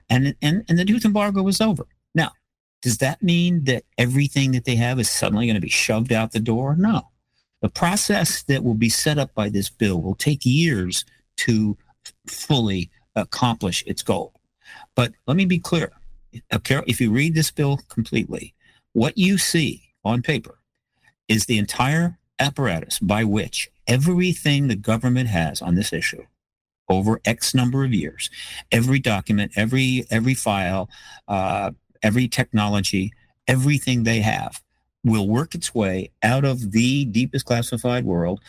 [0.10, 1.86] and and and the truth embargo is over.
[2.14, 2.32] Now,
[2.82, 6.34] does that mean that everything that they have is suddenly going to be shoved out
[6.34, 6.76] the door?
[6.76, 7.10] No.
[7.62, 11.06] The process that will be set up by this bill will take years
[11.38, 11.78] to
[12.28, 14.34] fully accomplish its goal.
[14.96, 15.92] But let me be clear.
[16.52, 18.54] If you read this bill completely,
[18.98, 20.58] what you see on paper
[21.28, 26.26] is the entire apparatus by which everything the government has on this issue
[26.90, 28.32] over X number of years,
[28.72, 30.90] every document, every every file,
[31.28, 31.70] uh,
[32.02, 33.14] every technology,
[33.48, 34.64] everything they have
[35.04, 38.40] will work its way out of the deepest classified world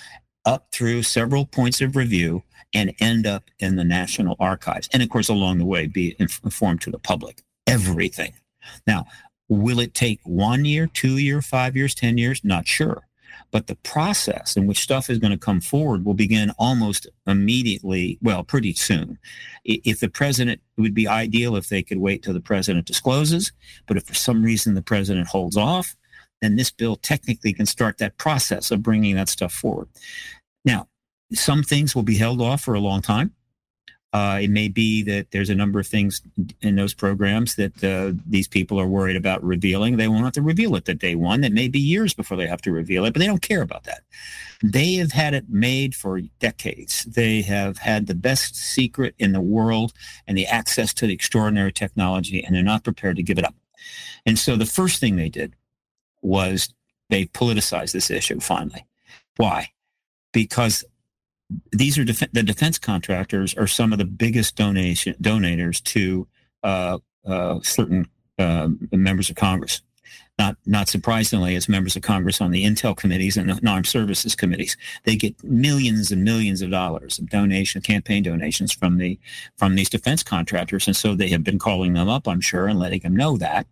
[0.47, 4.89] up through several points of review and end up in the National Archives.
[4.95, 7.43] And of course, along the way, be informed to the public.
[7.67, 8.33] Everything.
[8.87, 9.07] Now,
[9.49, 12.45] will it take one year, two year, five years, 10 years?
[12.45, 13.05] Not sure.
[13.51, 18.19] But the process in which stuff is going to come forward will begin almost immediately,
[18.21, 19.19] well, pretty soon.
[19.65, 23.53] If the president, it would be ideal if they could wait till the president discloses.
[23.87, 25.97] But if for some reason the president holds off,
[26.43, 29.89] then this bill technically can start that process of bringing that stuff forward.
[30.65, 30.89] Now,
[31.33, 33.35] some things will be held off for a long time.
[34.15, 36.23] Uh, it may be that there's a number of things
[36.63, 39.97] in those programs that uh, these people are worried about revealing.
[39.97, 41.43] They won't have to reveal it that day one.
[41.43, 43.85] That may be years before they have to reveal it, but they don't care about
[43.85, 44.05] that.
[44.63, 47.05] They have had it made for decades.
[47.05, 49.93] They have had the best secret in the world
[50.27, 53.55] and the access to the extraordinary technology, and they're not prepared to give it up.
[54.25, 55.55] And so the first thing they did
[56.23, 56.73] was
[57.11, 58.87] they politicized this issue finally.
[59.37, 59.69] Why?
[60.33, 60.85] Because
[61.73, 66.27] these are def- the defense contractors are some of the biggest donation donators to
[66.63, 68.07] uh, uh, certain
[68.39, 69.83] uh, members of Congress.
[70.39, 74.37] Not not surprisingly, as members of Congress on the intel committees and the armed services
[74.37, 79.19] committees, they get millions and millions of dollars of donation, campaign donations from the
[79.57, 82.79] from these defense contractors, and so they have been calling them up, I'm sure, and
[82.79, 83.67] letting them know that,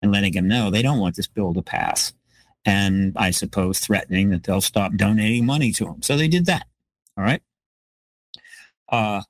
[0.00, 2.14] and letting them know they don't want this bill to pass,
[2.64, 6.00] and I suppose threatening that they'll stop donating money to them.
[6.00, 6.66] So they did that.
[7.18, 7.42] All right.
[8.88, 9.22] Uh,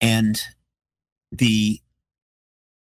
[0.00, 0.40] and
[1.32, 1.80] the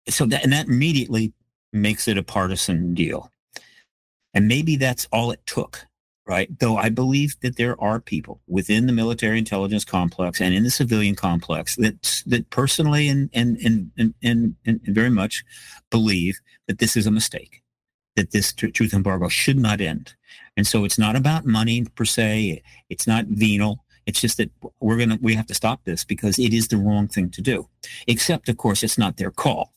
[0.08, 1.32] so that and that immediately
[1.72, 3.30] makes it a partisan deal.
[4.32, 5.84] And maybe that's all it took,
[6.26, 6.48] right?
[6.60, 10.70] Though I believe that there are people within the military intelligence complex and in the
[10.70, 15.44] civilian complex that that personally and and and and, and, and very much
[15.90, 17.62] believe that this is a mistake,
[18.14, 20.14] that this tr- truth embargo should not end.
[20.56, 22.62] And so it's not about money per se.
[22.88, 23.84] It's not venal.
[24.08, 27.08] It's just that we're gonna we have to stop this because it is the wrong
[27.08, 27.68] thing to do.
[28.06, 29.74] Except, of course, it's not their call.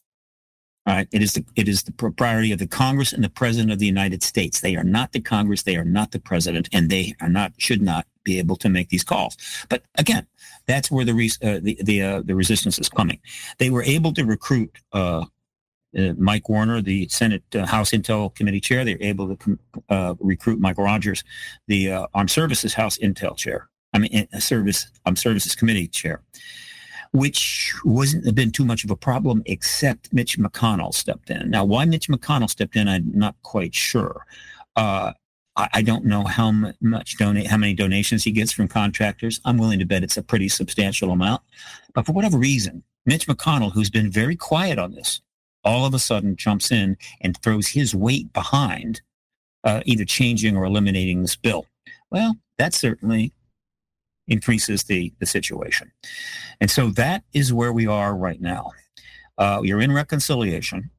[0.88, 1.08] All right.
[1.12, 3.86] It is the it is the propriety of the Congress and the President of the
[3.86, 4.62] United States.
[4.62, 5.64] They are not the Congress.
[5.64, 8.88] They are not the President, and they are not should not be able to make
[8.88, 9.36] these calls.
[9.68, 10.26] But again,
[10.66, 11.12] that's where the
[11.44, 13.20] uh, the the, uh, the resistance is coming.
[13.58, 15.26] They were able to recruit uh,
[15.98, 18.86] uh Mike Warner, the Senate uh, House Intel Committee chair.
[18.86, 21.26] They were able to uh, recruit Mike Rogers,
[21.68, 23.68] the Armed Services House Intel chair.
[23.94, 26.22] I mean, a Service I'm Services Committee chair
[27.12, 31.50] which wasn't been too much of a problem, except Mitch McConnell stepped in.
[31.50, 34.26] Now, why Mitch McConnell stepped in, I'm not quite sure.
[34.76, 35.12] Uh,
[35.58, 39.42] I, I, don't know how much donate, how many donations he gets from contractors.
[39.44, 41.42] I'm willing to bet it's a pretty substantial amount.
[41.94, 45.20] But for whatever reason, Mitch McConnell, who's been very quiet on this,
[45.66, 49.02] all of a sudden jumps in and throws his weight behind
[49.66, 51.66] uh, either changing or eliminating this bill.
[52.10, 53.34] Well, that certainly
[54.32, 55.92] increases the, the situation.
[56.60, 58.72] And so that is where we are right now.
[59.38, 60.90] Uh, you're in reconciliation.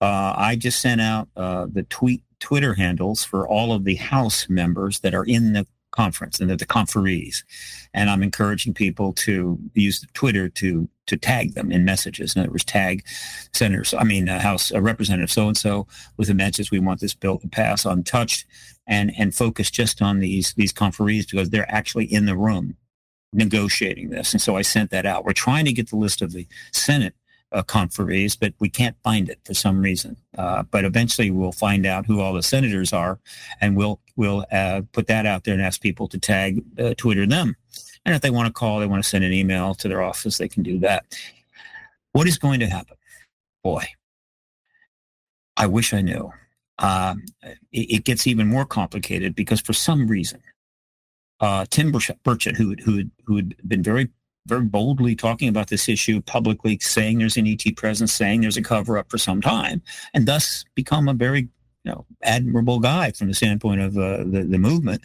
[0.00, 4.48] Uh, I just sent out uh, the tweet Twitter handles for all of the House
[4.48, 7.42] members that are in the conference and the, the conferees,
[7.94, 12.36] and I'm encouraging people to use Twitter to to tag them in messages.
[12.36, 13.04] In other words, tag
[13.52, 17.00] senators, I mean uh, House uh, Representative so and so with the message we want
[17.00, 18.46] this bill to pass untouched,
[18.86, 22.76] and and focus just on these these conferees because they're actually in the room
[23.32, 24.32] negotiating this.
[24.32, 25.24] And so I sent that out.
[25.24, 27.14] We're trying to get the list of the Senate
[27.52, 30.16] uh, conferees, but we can't find it for some reason.
[30.36, 33.18] Uh, but eventually we'll find out who all the senators are,
[33.60, 37.26] and we'll we'll uh, put that out there and ask people to tag uh, Twitter
[37.26, 37.56] them.
[38.04, 40.38] And if they want to call, they want to send an email to their office,
[40.38, 41.04] they can do that.
[42.12, 42.96] What is going to happen?
[43.62, 43.84] Boy,
[45.56, 46.32] I wish I knew.
[46.78, 47.24] Um,
[47.72, 50.40] it, it gets even more complicated because for some reason,
[51.40, 54.08] uh, Tim Burchett, who who who had been very
[54.46, 58.62] very boldly talking about this issue publicly, saying there's an ET presence, saying there's a
[58.62, 59.82] cover up for some time,
[60.14, 61.48] and thus become a very
[61.84, 65.02] you know admirable guy from the standpoint of uh, the the movement.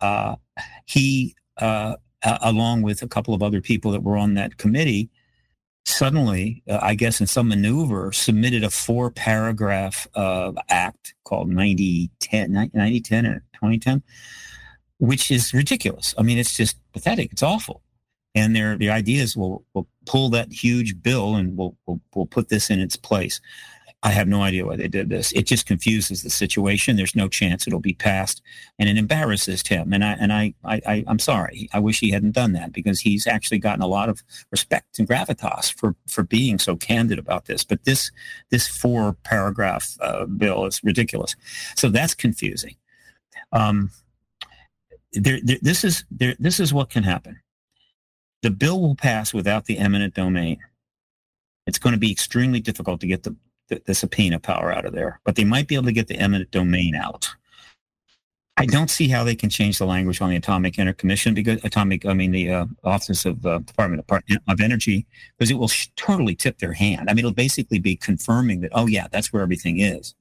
[0.00, 0.36] Uh,
[0.84, 1.96] he, uh,
[2.42, 5.08] along with a couple of other people that were on that committee,
[5.86, 12.52] suddenly, uh, I guess in some maneuver, submitted a four paragraph uh, act called 9010,
[12.52, 14.02] 9010 or 2010
[15.00, 16.14] which is ridiculous.
[16.16, 17.32] I mean, it's just pathetic.
[17.32, 17.82] It's awful.
[18.34, 22.26] And their the idea is we'll, we'll pull that huge bill and we'll, we'll we'll
[22.26, 23.40] put this in its place.
[24.02, 25.30] I have no idea why they did this.
[25.32, 26.96] It just confuses the situation.
[26.96, 28.40] There's no chance it'll be passed,
[28.78, 29.92] and it embarrasses him.
[29.92, 31.68] And I and I, I, I am sorry.
[31.72, 35.08] I wish he hadn't done that because he's actually gotten a lot of respect and
[35.08, 37.64] gravitas for for being so candid about this.
[37.64, 38.10] But this
[38.50, 41.36] this four paragraph uh, bill is ridiculous.
[41.76, 42.76] So that's confusing.
[43.52, 43.90] Um,
[45.12, 47.40] there, there, this is there, this is what can happen.
[48.42, 50.58] The bill will pass without the eminent domain.
[51.66, 53.36] It's going to be extremely difficult to get the,
[53.68, 56.16] the, the subpoena power out of there, but they might be able to get the
[56.16, 57.28] eminent domain out.
[58.56, 61.64] I don't see how they can change the language on the Atomic Energy Commission because
[61.64, 65.06] atomic, I mean the uh, Office of uh, Department of Energy,
[65.38, 67.08] because it will sh- totally tip their hand.
[67.08, 70.14] I mean, it'll basically be confirming that, oh yeah, that's where everything is.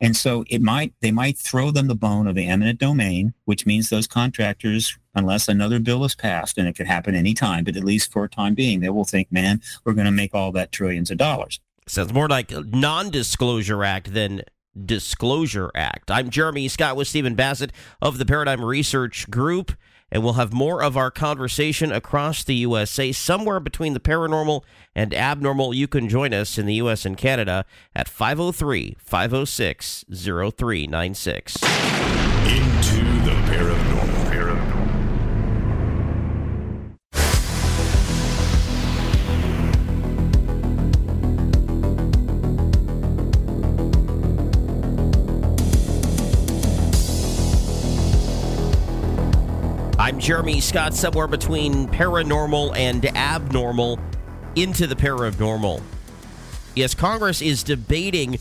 [0.00, 3.66] And so it might they might throw them the bone of the eminent domain, which
[3.66, 7.76] means those contractors, unless another bill is passed, and it could happen any time, but
[7.76, 10.50] at least for a time being, they will think, man, we're going to make all
[10.52, 11.60] that trillions of dollars.
[11.86, 14.42] Sounds more like non-disclosure act than
[14.86, 16.10] disclosure act.
[16.10, 19.72] I'm Jeremy Scott with Stephen Bassett of the Paradigm Research Group.
[20.12, 24.62] And we'll have more of our conversation across the USA, somewhere between the paranormal
[24.94, 25.72] and abnormal.
[25.72, 27.06] You can join us in the U.S.
[27.06, 27.64] and Canada
[27.96, 32.21] at 503 506 0396.
[50.22, 53.98] Jeremy Scott, somewhere between paranormal and abnormal,
[54.54, 55.82] into the paranormal.
[56.76, 58.38] Yes, Congress is debating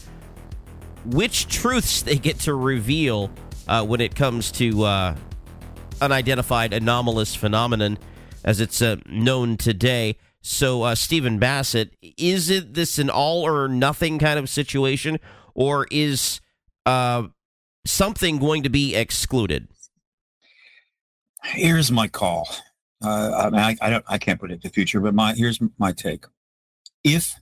[1.05, 3.31] which truths they get to reveal
[3.67, 5.15] uh, when it comes to uh,
[5.99, 7.97] unidentified anomalous phenomenon,
[8.43, 10.17] as it's uh, known today.
[10.41, 15.19] So, uh, Stephen Bassett, is it this an all or nothing kind of situation,
[15.55, 16.41] or is
[16.85, 17.23] uh,
[17.87, 19.67] something going to be excluded?
[21.43, 22.47] Here's my call.
[23.03, 24.05] Uh, I, mean, I, I, don't.
[24.07, 26.25] I can't predict the future, but my here's my take.
[27.03, 27.35] If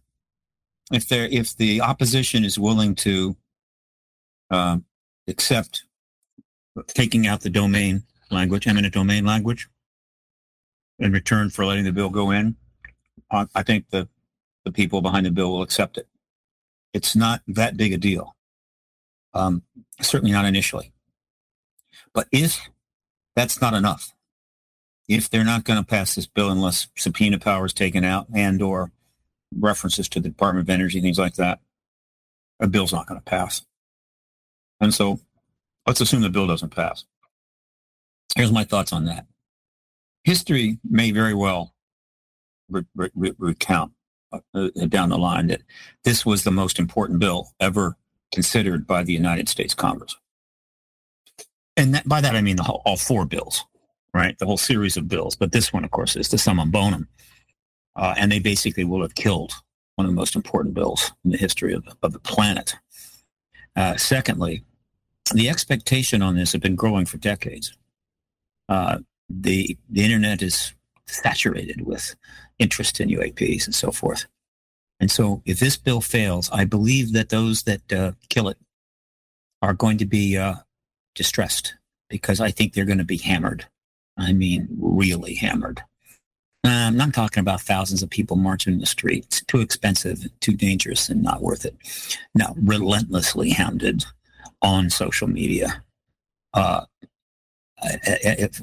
[0.92, 3.36] if there if the opposition is willing to
[4.50, 4.78] uh,
[5.28, 5.84] accept
[6.88, 9.68] taking out the domain language, eminent domain language,
[10.98, 12.56] in return for letting the bill go in,
[13.32, 14.08] uh, I think the
[14.64, 16.08] the people behind the bill will accept it.
[16.94, 18.36] It's not that big a deal.
[19.34, 19.64] Um,
[20.02, 20.94] certainly not initially.
[22.14, 22.60] But if
[23.40, 24.14] that's not enough.
[25.08, 28.62] If they're not going to pass this bill unless subpoena power is taken out and
[28.62, 28.92] or
[29.58, 31.60] references to the Department of Energy, things like that,
[32.60, 33.66] a bill's not going to pass.
[34.82, 35.22] And so
[35.88, 37.06] let's assume the bill doesn't pass.
[38.36, 39.26] Here's my thoughts on that.
[40.26, 41.74] History may very well
[42.70, 43.94] re- re- recount
[44.34, 45.62] uh, down the line that
[46.04, 47.96] this was the most important bill ever
[48.34, 50.18] considered by the United States Congress
[51.80, 53.66] and that, by that I mean the all four bills,
[54.14, 54.38] right?
[54.38, 55.36] The whole series of bills.
[55.36, 57.08] But this one, of course, is the summum bonum,
[57.96, 59.54] uh, and they basically will have killed
[59.96, 62.76] one of the most important bills in the history of, of the planet.
[63.76, 64.64] Uh, secondly,
[65.34, 67.78] the expectation on this has been growing for decades.
[68.68, 69.00] Uh,
[69.30, 70.74] the the internet is
[71.08, 72.16] saturated with
[72.60, 74.26] interest in UAPs and so forth.
[75.00, 78.58] And so, if this bill fails, I believe that those that uh, kill it
[79.62, 80.56] are going to be uh,
[81.20, 81.76] distressed
[82.10, 83.68] because I think they're going to be hammered.
[84.18, 85.82] I mean, really hammered.
[86.66, 89.44] Uh, I'm not talking about thousands of people marching in the streets.
[89.48, 91.76] Too expensive, too dangerous, and not worth it.
[92.34, 94.06] No, relentlessly hounded
[94.62, 95.84] on social media
[96.54, 96.86] uh,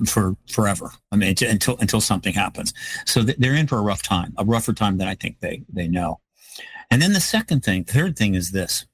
[0.06, 0.92] for forever.
[1.12, 2.72] I mean, until until something happens.
[3.04, 5.88] So they're in for a rough time, a rougher time than I think they they
[5.88, 6.20] know.
[6.90, 8.86] And then the second thing, third thing is this: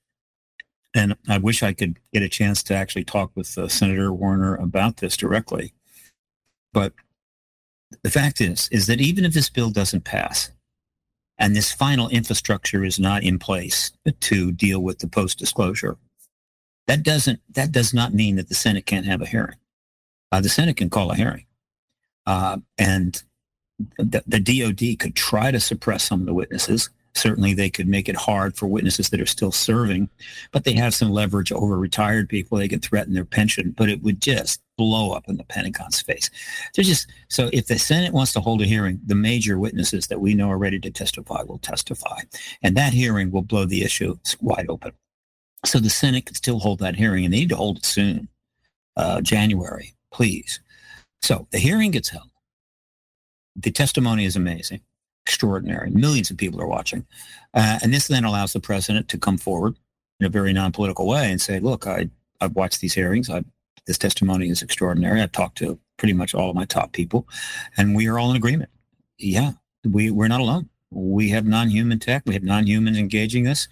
[0.94, 4.54] and I wish I could get a chance to actually talk with uh, Senator Warner
[4.56, 5.72] about this directly.
[6.72, 6.92] But
[8.02, 10.50] the fact is, is that even if this bill doesn't pass,
[11.38, 13.90] and this final infrastructure is not in place
[14.20, 15.96] to deal with the post-disclosure,
[16.86, 19.56] that doesn't that does not mean that the Senate can't have a hearing.
[20.30, 21.46] Uh, the Senate can call a hearing,
[22.26, 23.22] uh, and
[23.98, 28.08] the, the DoD could try to suppress some of the witnesses Certainly, they could make
[28.08, 30.08] it hard for witnesses that are still serving,
[30.50, 32.56] but they have some leverage over retired people.
[32.56, 36.30] They could threaten their pension, but it would just blow up in the Pentagon's face.
[36.74, 40.20] There's just so if the Senate wants to hold a hearing, the major witnesses that
[40.20, 42.20] we know are ready to testify will testify,
[42.62, 44.92] and that hearing will blow the issue wide open.
[45.66, 48.28] So the Senate could still hold that hearing, and they need to hold it soon,
[48.96, 50.60] uh, January, please.
[51.20, 52.30] So the hearing gets held.
[53.54, 54.80] The testimony is amazing
[55.26, 55.90] extraordinary.
[55.90, 57.06] Millions of people are watching.
[57.54, 59.76] Uh, and this then allows the president to come forward
[60.20, 62.08] in a very non-political way and say, look, I,
[62.40, 63.30] I've watched these hearings.
[63.30, 63.44] I,
[63.86, 65.20] this testimony is extraordinary.
[65.20, 67.28] I've talked to pretty much all of my top people,
[67.76, 68.70] and we are all in agreement.
[69.18, 69.52] Yeah,
[69.84, 70.68] we, we're not alone.
[70.90, 72.22] We have non-human tech.
[72.26, 73.68] We have non-humans engaging us.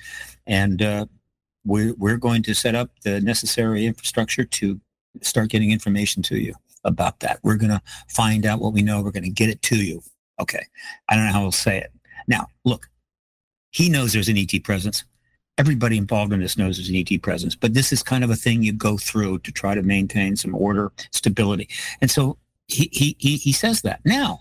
[0.47, 1.07] And uh,
[1.65, 4.81] we're, we're going to set up the necessary infrastructure to
[5.23, 7.41] start getting information to you about that.
[7.43, 9.03] We're going to find out what we know.
[9.03, 10.03] We're going to get it to you.
[10.41, 10.67] Okay.
[11.09, 11.93] I don't know how he'll say it.
[12.27, 12.89] Now, look,
[13.71, 15.05] he knows there's an ET presence.
[15.59, 18.37] Everybody involved in this knows there's an ET presence, but this is kind of a
[18.37, 21.69] thing you go through to try to maintain some order, stability.
[22.01, 24.01] And so he, he, he, he says that.
[24.05, 24.41] Now,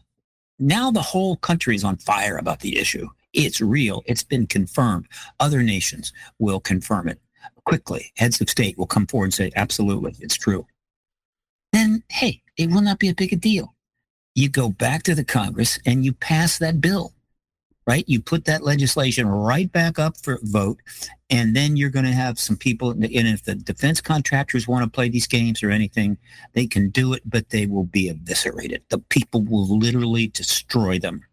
[0.59, 3.09] now the whole country is on fire about the issue.
[3.33, 4.01] It's real.
[4.05, 5.07] It's been confirmed.
[5.39, 7.19] Other nations will confirm it
[7.65, 8.11] quickly.
[8.17, 10.65] Heads of state will come forward and say, absolutely, it's true.
[11.73, 13.75] Then, hey, it will not be a big a deal
[14.39, 17.13] you go back to the Congress and you pass that bill,
[17.85, 18.03] right?
[18.07, 20.79] You put that legislation right back up for vote,
[21.29, 22.91] and then you're going to have some people.
[22.91, 26.17] And if the defense contractors want to play these games or anything,
[26.53, 28.83] they can do it, but they will be eviscerated.
[28.89, 31.25] The people will literally destroy them.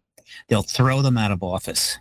[0.49, 1.97] They'll throw them out of office.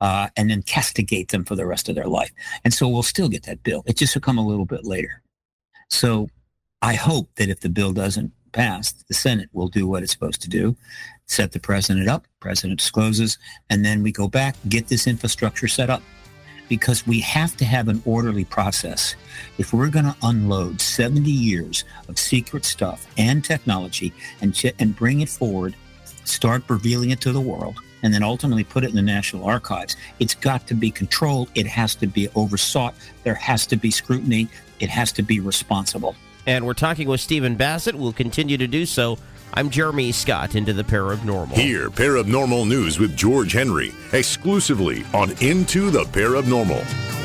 [0.00, 2.30] Uh, and then castigate them for the rest of their life.
[2.62, 3.82] And so we'll still get that bill.
[3.84, 5.24] It just will come a little bit later.
[5.90, 6.28] So
[6.80, 10.42] I hope that if the bill doesn't pass, the Senate will do what it's supposed
[10.42, 10.76] to do,
[11.26, 13.38] set the president up, president discloses,
[13.70, 16.02] and then we go back, get this infrastructure set up.
[16.68, 19.16] Because we have to have an orderly process.
[19.56, 24.94] If we're going to unload 70 years of secret stuff and technology and, ch- and
[24.94, 25.74] bring it forward,
[26.24, 29.96] start revealing it to the world, and then ultimately put it in the National Archives,
[30.20, 31.50] it's got to be controlled.
[31.54, 32.94] It has to be oversought.
[33.24, 34.48] There has to be scrutiny.
[34.80, 36.14] It has to be responsible.
[36.48, 37.94] And we're talking with Stephen Bassett.
[37.94, 39.18] We'll continue to do so.
[39.52, 41.52] I'm Jeremy Scott into the Paranormal.
[41.52, 47.17] Here, Paranormal News with George Henry, exclusively on Into the Paranormal.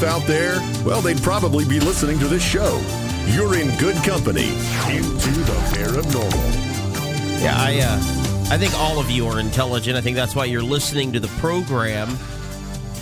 [0.00, 0.58] Life out there?
[0.84, 2.80] Well, they'd probably be listening to this show.
[3.26, 4.48] You're in good company.
[4.88, 7.42] Into the Paranormal.
[7.42, 9.96] Yeah, I uh, I think all of you are intelligent.
[9.96, 12.16] I think that's why you're listening to the program.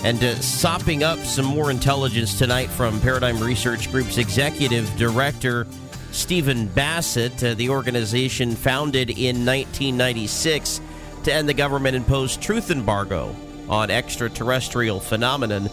[0.05, 5.67] And uh, sopping up some more intelligence tonight from Paradigm Research Group's executive director,
[6.13, 7.43] Stephen Bassett.
[7.43, 10.81] Uh, the organization founded in 1996
[11.25, 13.35] to end the government imposed truth embargo
[13.69, 15.69] on extraterrestrial phenomenon.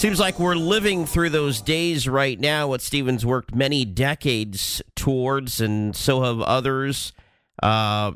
[0.00, 5.60] Seems like we're living through those days right now, what Stephen's worked many decades towards,
[5.60, 7.12] and so have others.
[7.62, 8.12] Uh,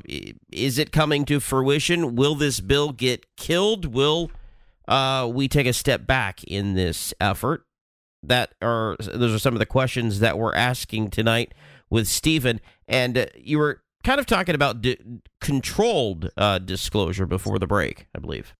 [0.51, 2.15] is it coming to fruition?
[2.15, 3.93] Will this bill get killed?
[3.93, 4.31] Will
[4.87, 7.67] uh, we take a step back in this effort?
[8.23, 11.53] That are those are some of the questions that we're asking tonight
[11.91, 12.61] with Stephen.
[12.87, 14.83] And uh, you were kind of talking about
[15.39, 18.55] controlled uh, disclosure before the break, I believe.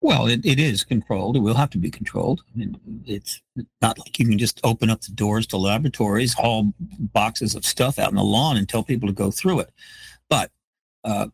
[0.00, 1.36] Well, it, it is controlled.
[1.36, 2.42] It will have to be controlled.
[2.54, 3.42] I mean, it's
[3.82, 7.98] not like you can just open up the doors to laboratories, haul boxes of stuff
[7.98, 9.70] out in the lawn, and tell people to go through it.
[10.28, 10.52] But
[11.02, 11.28] uh,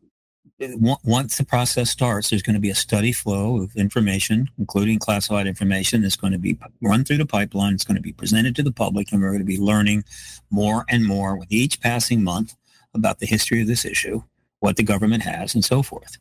[1.04, 5.46] once the process starts, there's going to be a steady flow of information, including classified
[5.46, 7.74] information, that's going to be run through the pipeline.
[7.74, 10.04] It's going to be presented to the public, and we're going to be learning
[10.50, 12.54] more and more with each passing month
[12.94, 14.22] about the history of this issue,
[14.60, 16.16] what the government has, and so forth.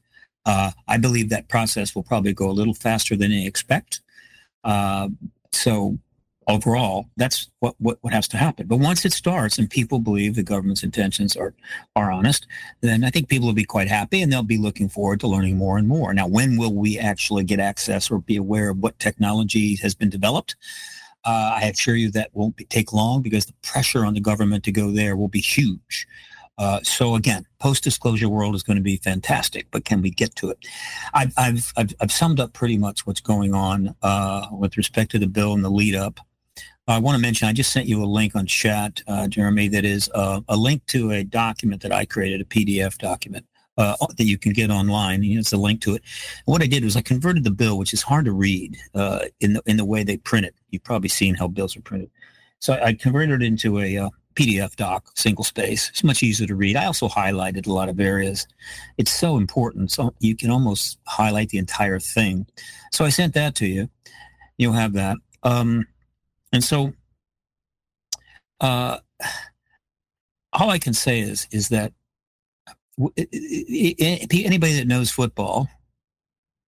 [0.46, 4.02] Uh, I believe that process will probably go a little faster than they expect.
[4.64, 5.10] Uh,
[5.52, 5.98] so
[6.48, 8.68] overall, that's what, what, what has to happen.
[8.68, 11.54] But once it starts and people believe the government's intentions are,
[11.96, 12.48] are honest,
[12.82, 15.58] then I think people will be quite happy and they'll be looking forward to learning
[15.58, 16.14] more and more.
[16.14, 20.10] Now, when will we actually get access or be aware of what technology has been
[20.10, 20.56] developed?
[21.26, 24.66] Uh, I assure you that won't be, take long because the pressure on the government
[24.66, 26.06] to go there will be huge.
[26.58, 30.49] Uh, so again, post-disclosure world is going to be fantastic, but can we get to
[30.49, 30.58] it?
[31.14, 35.20] I've, I've, I've, I've summed up pretty much what's going on uh, with respect to
[35.20, 36.20] the bill and the lead up.
[36.88, 39.86] I want to mention, I just sent you a link on chat, uh, Jeremy, that
[39.86, 43.45] is uh, a link to a document that I created, a PDF document
[43.78, 45.24] uh, that you can get online.
[45.24, 46.04] It's a link to it.
[46.45, 49.26] And what I did was I converted the bill, which is hard to read uh,
[49.39, 50.56] in the in the way they print it.
[50.70, 52.12] You've probably seen how bills are printed.
[52.60, 55.90] So I converted it into a uh, PDF doc, single space.
[55.90, 56.76] It's much easier to read.
[56.76, 58.48] I also highlighted a lot of areas.
[58.98, 59.92] It's so important.
[59.92, 62.46] So you can almost highlight the entire thing.
[62.92, 63.90] So I sent that to you.
[64.58, 65.18] You'll have that.
[65.44, 65.88] Um,
[66.52, 66.94] and so
[68.60, 69.00] uh,
[70.54, 71.94] all I can say is is that
[73.18, 75.68] anybody that knows football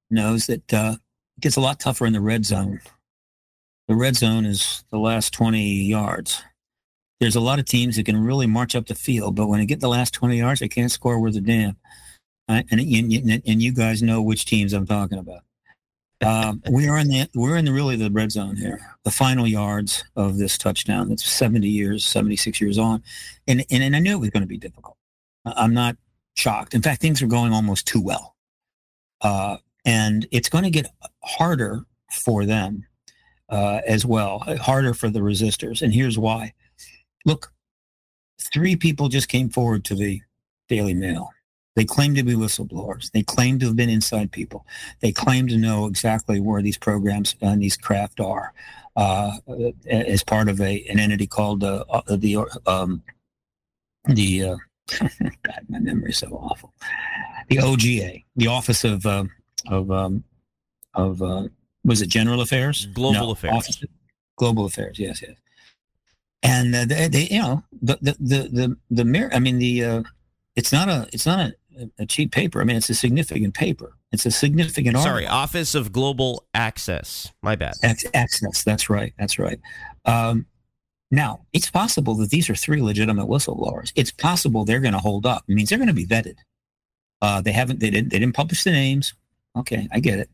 [0.09, 0.95] knows that uh,
[1.37, 2.79] it gets a lot tougher in the red zone.
[3.87, 6.41] The red zone is the last 20 yards.
[7.19, 9.65] There's a lot of teams that can really march up the field, but when they
[9.65, 11.77] get the last 20 yards, they can't score worth a damn.
[12.49, 12.65] Right?
[12.69, 15.41] And, and, and you guys know which teams I'm talking about.
[16.21, 19.47] Um, we are in the we're in the really the red zone here, the final
[19.47, 21.09] yards of this touchdown.
[21.09, 23.03] That's 70 years, 76 years on,
[23.47, 24.97] and and, and I knew it was going to be difficult.
[25.45, 25.97] I'm not
[26.35, 26.73] shocked.
[26.73, 28.35] In fact, things are going almost too well,
[29.21, 30.87] uh, and it's going to get
[31.23, 32.85] harder for them
[33.49, 35.81] uh, as well, harder for the resistors.
[35.81, 36.53] And here's why:
[37.25, 37.51] look,
[38.53, 40.21] three people just came forward to the
[40.69, 41.31] Daily Mail
[41.75, 43.11] they claim to be whistleblowers.
[43.11, 44.65] They claim to have been inside people.
[45.01, 48.53] They claim to know exactly where these programs and these craft are
[48.95, 49.37] uh,
[49.85, 53.03] as part of a an entity called uh, uh the um,
[54.05, 54.55] the uh,
[55.19, 56.73] God, my memory's so awful.
[57.49, 59.25] The OGA, the Office of uh,
[59.67, 60.23] of um,
[60.93, 61.49] of uh,
[61.83, 62.85] was it General Affairs?
[62.85, 63.53] Global no, Affairs.
[63.53, 63.83] Office,
[64.37, 64.97] Global Affairs.
[64.97, 65.35] Yes, yes.
[66.45, 69.29] And uh, they, they, you know, the the the the, the mirror.
[69.33, 70.03] I mean, the uh,
[70.55, 71.55] it's not a it's not a
[71.99, 72.61] a cheap paper.
[72.61, 73.97] I mean, it's a significant paper.
[74.11, 74.97] It's a significant.
[74.99, 77.31] Sorry, Office of Global Access.
[77.41, 77.73] My bad.
[77.83, 78.63] Access.
[78.63, 79.13] That's right.
[79.17, 79.59] That's right.
[80.05, 80.45] Um,
[81.11, 83.91] now, it's possible that these are three legitimate whistleblowers.
[83.95, 85.43] It's possible they're going to hold up.
[85.47, 86.35] It means they're going to be vetted.
[87.21, 87.79] Uh, they haven't.
[87.79, 88.09] They didn't.
[88.11, 89.13] They didn't publish the names.
[89.57, 90.29] Okay, I get it.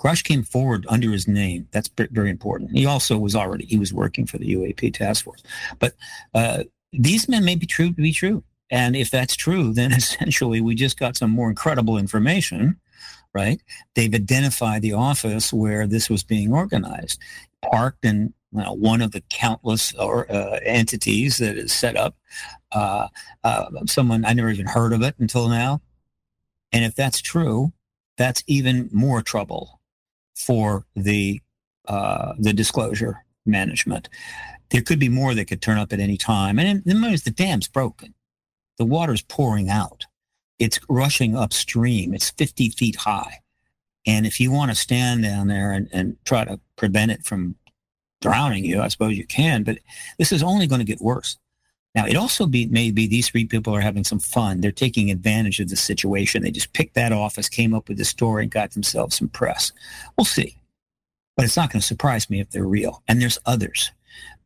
[0.00, 1.68] Grush came forward under his name.
[1.70, 2.72] That's very important.
[2.72, 3.64] He also was already.
[3.64, 5.42] He was working for the UAP task force.
[5.78, 5.94] But
[6.34, 8.42] uh, these men may be true to be true.
[8.70, 12.80] And if that's true, then essentially we just got some more incredible information,
[13.32, 13.60] right?
[13.94, 17.20] They've identified the office where this was being organized,
[17.62, 22.16] parked in you know, one of the countless or, uh, entities that is set up.
[22.72, 23.08] Uh,
[23.42, 25.80] uh, someone I never even heard of it until now.
[26.72, 27.72] And if that's true,
[28.16, 29.80] that's even more trouble
[30.34, 31.40] for the
[31.86, 34.08] uh, the disclosure management.
[34.70, 36.58] There could be more that could turn up at any time.
[36.58, 38.14] And the moment, the dam's broken
[38.78, 40.04] the water's pouring out.
[40.58, 42.14] It's rushing upstream.
[42.14, 43.40] It's 50 feet high.
[44.06, 47.56] And if you want to stand down there and, and try to prevent it from
[48.20, 49.78] drowning you, I suppose you can, but
[50.18, 51.38] this is only going to get worse.
[51.94, 54.60] Now, it also be, may be these three people are having some fun.
[54.60, 56.42] They're taking advantage of the situation.
[56.42, 59.70] They just picked that office, came up with the story, and got themselves some press.
[60.16, 60.56] We'll see.
[61.36, 63.02] But it's not going to surprise me if they're real.
[63.06, 63.92] And there's others.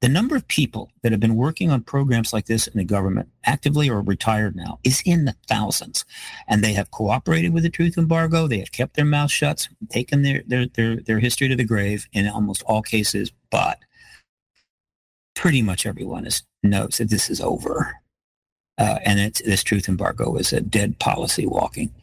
[0.00, 3.30] The number of people that have been working on programs like this in the government,
[3.44, 6.04] actively or retired now, is in the thousands.
[6.46, 8.46] And they have cooperated with the truth embargo.
[8.46, 12.06] They have kept their mouths shut, taken their, their, their, their history to the grave
[12.12, 13.32] in almost all cases.
[13.50, 13.80] But
[15.38, 17.94] pretty much everyone is, knows that this is over.
[18.76, 21.94] Uh, and this truth embargo is a dead policy walking.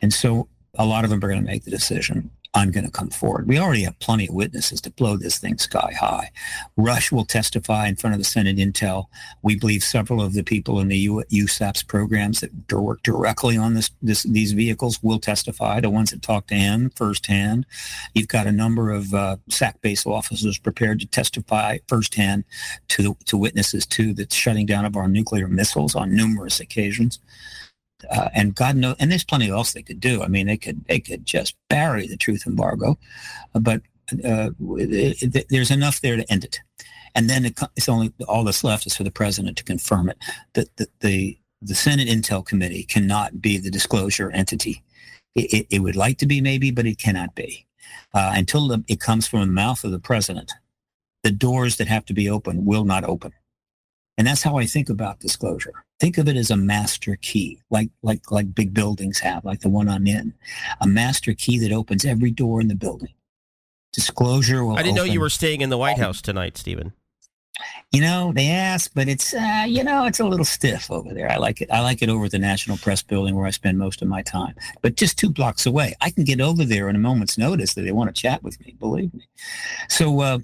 [0.00, 2.90] And so a lot of them are going to make the decision I'm going to
[2.90, 3.48] come forward.
[3.48, 6.30] We already have plenty of witnesses to blow this thing sky high.
[6.78, 9.06] Grush will testify in front of the Senate Intel.
[9.42, 13.90] We believe several of the people in the USAPS programs that work directly on this,
[14.02, 17.66] this, these vehicles will testify, the ones that talk to him firsthand.
[18.14, 22.44] You've got a number of uh, SAC base officers prepared to testify firsthand
[22.88, 27.18] to, to witnesses to the shutting down of our nuclear missiles on numerous occasions
[28.10, 30.22] uh, and God knows, and there's plenty else they could do.
[30.22, 32.98] I mean, they could they could just bury the truth embargo,
[33.54, 33.82] uh, but
[34.24, 36.60] uh, it, it, there's enough there to end it.
[37.14, 40.18] And then it, it's only all that's left is for the president to confirm it.
[40.52, 44.82] That the, the the Senate Intel Committee cannot be the disclosure entity.
[45.34, 47.66] It, it would like to be maybe, but it cannot be
[48.14, 50.52] uh, until the, it comes from the mouth of the president.
[51.22, 53.32] The doors that have to be open will not open.
[54.16, 55.84] And that's how I think about disclosure.
[55.98, 59.70] Think of it as a master key, like like like big buildings have, like the
[59.70, 60.34] one I'm in.
[60.80, 63.14] A master key that opens every door in the building.
[63.92, 66.92] Disclosure will I didn't know you were staying in the White House tonight, Stephen.
[67.90, 71.30] You know, they ask, but it's uh, you know, it's a little stiff over there.
[71.30, 71.70] I like it.
[71.70, 74.20] I like it over at the National Press Building where I spend most of my
[74.20, 74.54] time.
[74.82, 77.82] But just two blocks away, I can get over there in a moment's notice that
[77.82, 78.76] they want to chat with me.
[78.78, 79.26] Believe me.
[79.88, 80.38] So uh,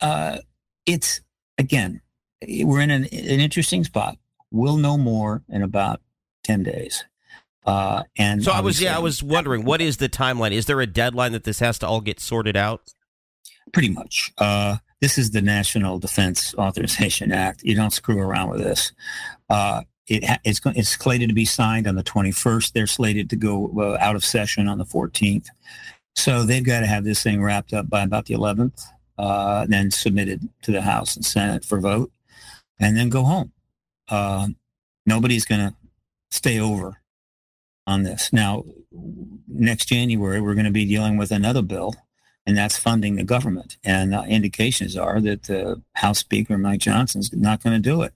[0.00, 0.38] uh,
[0.86, 1.20] it's
[1.58, 2.00] again,
[2.42, 4.18] we're in an, an interesting spot.
[4.56, 6.00] We'll know more in about
[6.44, 7.04] 10 days.
[7.64, 10.52] Uh, and So I was yeah, I was wondering what is the timeline?
[10.52, 12.92] Is there a deadline that this has to all get sorted out?
[13.72, 14.32] pretty much.
[14.38, 17.62] Uh, this is the National Defense Authorization Act.
[17.62, 18.92] You don't screw around with this.
[19.48, 22.72] Uh, it it's, it's slated to be signed on the 21st.
[22.72, 25.48] They're slated to go uh, out of session on the 14th.
[26.14, 28.82] So they've got to have this thing wrapped up by about the 11th,
[29.18, 32.10] uh, then submitted to the House and Senate for vote,
[32.78, 33.52] and then go home.
[34.08, 34.48] Uh,
[35.04, 35.74] nobody's going to
[36.30, 37.00] stay over
[37.86, 38.32] on this.
[38.32, 38.64] Now,
[39.46, 41.94] next January, we're going to be dealing with another bill,
[42.46, 43.76] and that's funding the government.
[43.84, 48.12] And uh, indications are that the House Speaker, Mike Johnson's not going to do it.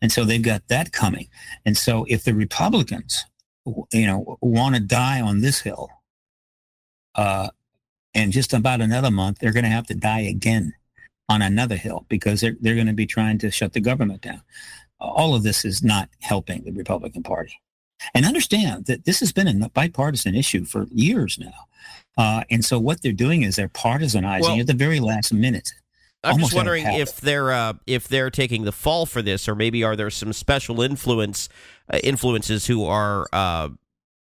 [0.00, 1.28] And so they've got that coming.
[1.64, 3.24] And so if the Republicans,
[3.92, 5.90] you know, want to die on this hill,
[7.14, 7.48] uh,
[8.14, 10.74] And just about another month, they're going to have to die again
[11.28, 14.42] on another hill because they're, they're going to be trying to shut the government down.
[15.02, 17.60] All of this is not helping the Republican Party.
[18.14, 21.66] And understand that this has been a bipartisan issue for years now.
[22.16, 25.72] Uh, and so what they're doing is they're partisanizing Well- at the very last minute.
[26.24, 29.82] I'm just wondering if they're uh, if they're taking the fall for this, or maybe
[29.82, 31.48] are there some special influence
[31.92, 33.70] uh, influences who are uh,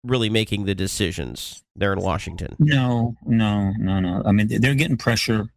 [0.02, 2.56] really making the decisions there in Washington?
[2.58, 4.22] No, no, no, no.
[4.24, 5.50] I mean, they're getting pressure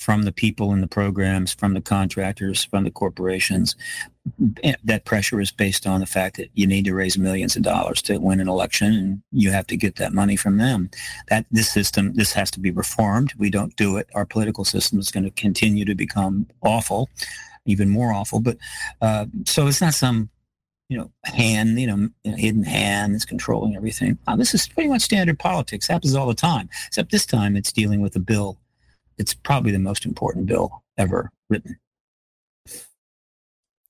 [0.00, 3.76] from the people in the programs, from the contractors, from the corporations.
[4.62, 7.62] Eh, That pressure is based on the fact that you need to raise millions of
[7.62, 10.90] dollars to win an election, and you have to get that money from them.
[11.28, 13.34] That this system, this has to be reformed.
[13.36, 14.08] We don't do it.
[14.14, 17.10] Our political system is going to continue to become awful,
[17.66, 18.40] even more awful.
[18.40, 18.56] But
[19.02, 20.30] uh, so it's not some
[20.88, 24.18] you know, hand, you know, hidden hand that's controlling everything.
[24.26, 25.86] Uh, this is pretty much standard politics.
[25.86, 26.68] Happens all the time.
[26.88, 28.58] Except this time it's dealing with a bill.
[29.20, 31.78] It's probably the most important bill ever written.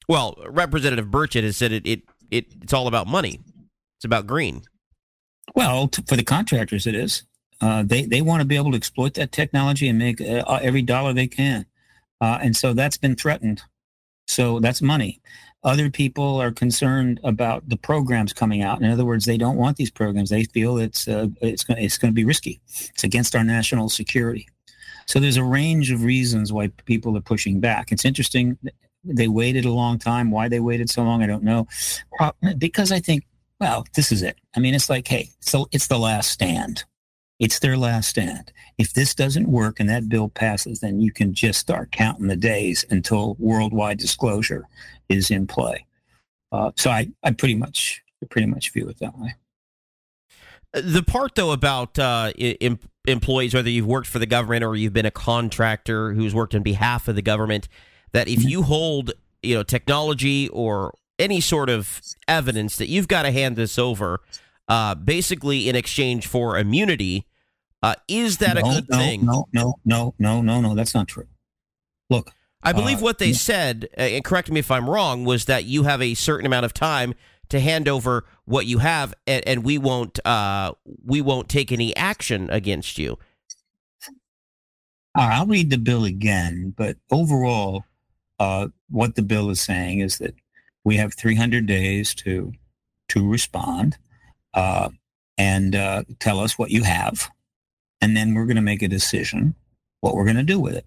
[0.08, 2.02] Well, Representative Burchett has said it, it,
[2.32, 3.40] it it's all about money.
[3.96, 4.62] It's about green.
[5.54, 7.22] Well, t- for the contractors, it is.
[7.60, 10.82] Uh, they they want to be able to exploit that technology and make uh, every
[10.82, 11.64] dollar they can,
[12.20, 13.62] uh, and so that's been threatened.
[14.26, 15.20] So that's money.
[15.62, 18.80] Other people are concerned about the programs coming out.
[18.82, 20.30] In other words, they don't want these programs.
[20.30, 22.60] They feel it's uh, it's going it's going to be risky.
[22.94, 24.48] It's against our national security.
[25.10, 27.90] So there's a range of reasons why people are pushing back.
[27.90, 28.56] It's interesting.
[29.02, 30.30] They waited a long time.
[30.30, 31.66] Why they waited so long, I don't know.
[32.58, 33.24] Because I think,
[33.58, 34.38] well, this is it.
[34.54, 36.84] I mean, it's like, hey, so it's the last stand.
[37.40, 38.52] It's their last stand.
[38.78, 42.36] If this doesn't work and that bill passes, then you can just start counting the
[42.36, 44.68] days until worldwide disclosure
[45.08, 45.86] is in play.
[46.52, 48.00] Uh, so I, I pretty much,
[48.30, 49.34] pretty much view it that way.
[50.72, 54.92] The part though about uh, em- employees, whether you've worked for the government or you've
[54.92, 57.68] been a contractor who's worked on behalf of the government,
[58.12, 59.12] that if you hold
[59.42, 64.20] you know technology or any sort of evidence that you've got to hand this over,
[64.68, 67.26] uh, basically in exchange for immunity,
[67.82, 69.24] uh, is that a good no, thing?
[69.24, 70.74] No, no, no, no, no, no.
[70.74, 71.26] That's not true.
[72.08, 72.30] Look,
[72.62, 75.64] I believe uh, what they said, uh, and correct me if I'm wrong, was that
[75.64, 77.14] you have a certain amount of time
[77.50, 80.72] to hand over what you have, and, and we won't uh,
[81.04, 83.18] we won't take any action against you.
[85.14, 87.84] I'll read the bill again, but overall,
[88.38, 90.34] uh, what the bill is saying is that
[90.84, 92.52] we have 300 days to
[93.08, 93.98] to respond
[94.54, 94.90] uh,
[95.36, 97.30] and uh, tell us what you have,
[98.00, 99.54] and then we're going to make a decision
[100.00, 100.86] what we're going to do with it.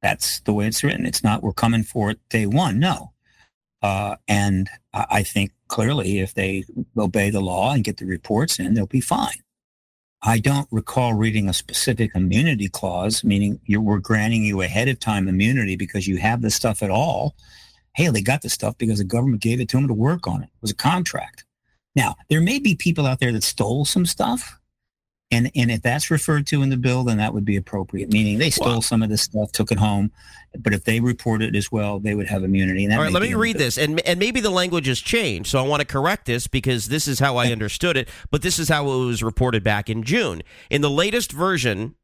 [0.00, 1.06] That's the way it's written.
[1.06, 2.78] It's not we're coming for it day one.
[2.78, 3.12] No,
[3.82, 6.64] uh, and I think clearly if they
[6.96, 9.42] obey the law and get the reports in, they'll be fine.
[10.22, 15.00] I don't recall reading a specific immunity clause, meaning you we're granting you ahead of
[15.00, 17.34] time immunity because you have the stuff at all.
[17.96, 20.42] Hey, they got the stuff because the government gave it to them to work on
[20.42, 20.46] it.
[20.46, 21.44] It was a contract.
[21.96, 24.58] Now, there may be people out there that stole some stuff.
[25.32, 28.38] And, and if that's referred to in the bill, then that would be appropriate, meaning
[28.38, 30.12] they stole some of this stuff, took it home.
[30.58, 32.84] But if they report it as well, they would have immunity.
[32.84, 35.58] And All right, let me read this, and and maybe the language has changed, so
[35.58, 38.68] I want to correct this because this is how I understood it, but this is
[38.68, 40.42] how it was reported back in June.
[40.68, 41.94] In the latest version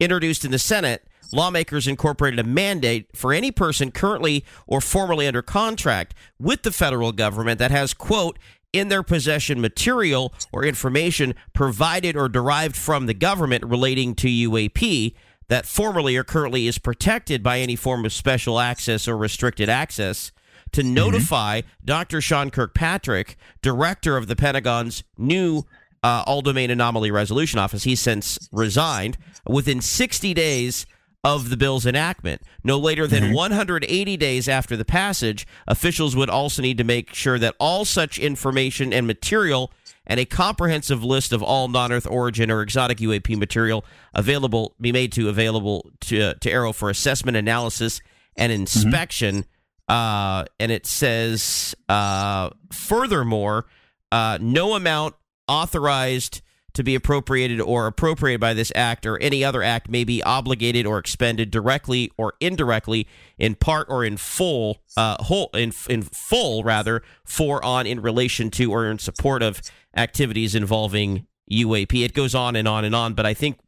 [0.00, 5.42] introduced in the Senate, lawmakers incorporated a mandate for any person currently or formerly under
[5.42, 8.38] contract with the federal government that has quote
[8.72, 15.14] in their possession material or information provided or derived from the government relating to UAP
[15.48, 20.30] that formerly or currently is protected by any form of special access or restricted access
[20.72, 22.20] to notify Dr.
[22.20, 25.64] Sean Kirkpatrick, director of the Pentagon's new
[26.02, 27.82] uh, All Domain Anomaly Resolution Office.
[27.82, 29.18] He's since resigned
[29.48, 30.86] within 60 days
[31.22, 32.42] of the bill's enactment.
[32.64, 37.38] No later than 180 days after the passage, officials would also need to make sure
[37.38, 39.70] that all such information and material
[40.06, 45.12] and a comprehensive list of all non-Earth origin or exotic UAP material available be made
[45.12, 48.00] to available to to AARO for assessment, analysis,
[48.36, 49.44] and inspection.
[49.88, 53.66] Uh, and it says, uh, furthermore,
[54.12, 55.14] uh, no amount
[55.48, 56.42] authorized
[56.74, 60.86] to be appropriated or appropriated by this act or any other act may be obligated
[60.86, 63.06] or expended directly or indirectly
[63.38, 68.50] in part or in full uh whole in in full rather for on in relation
[68.50, 69.60] to or in support of
[69.96, 73.58] activities involving UAP it goes on and on and on but I think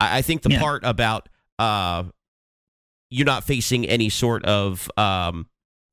[0.00, 1.28] I think the part about
[1.58, 2.04] uh
[3.10, 5.46] you're not facing any sort of um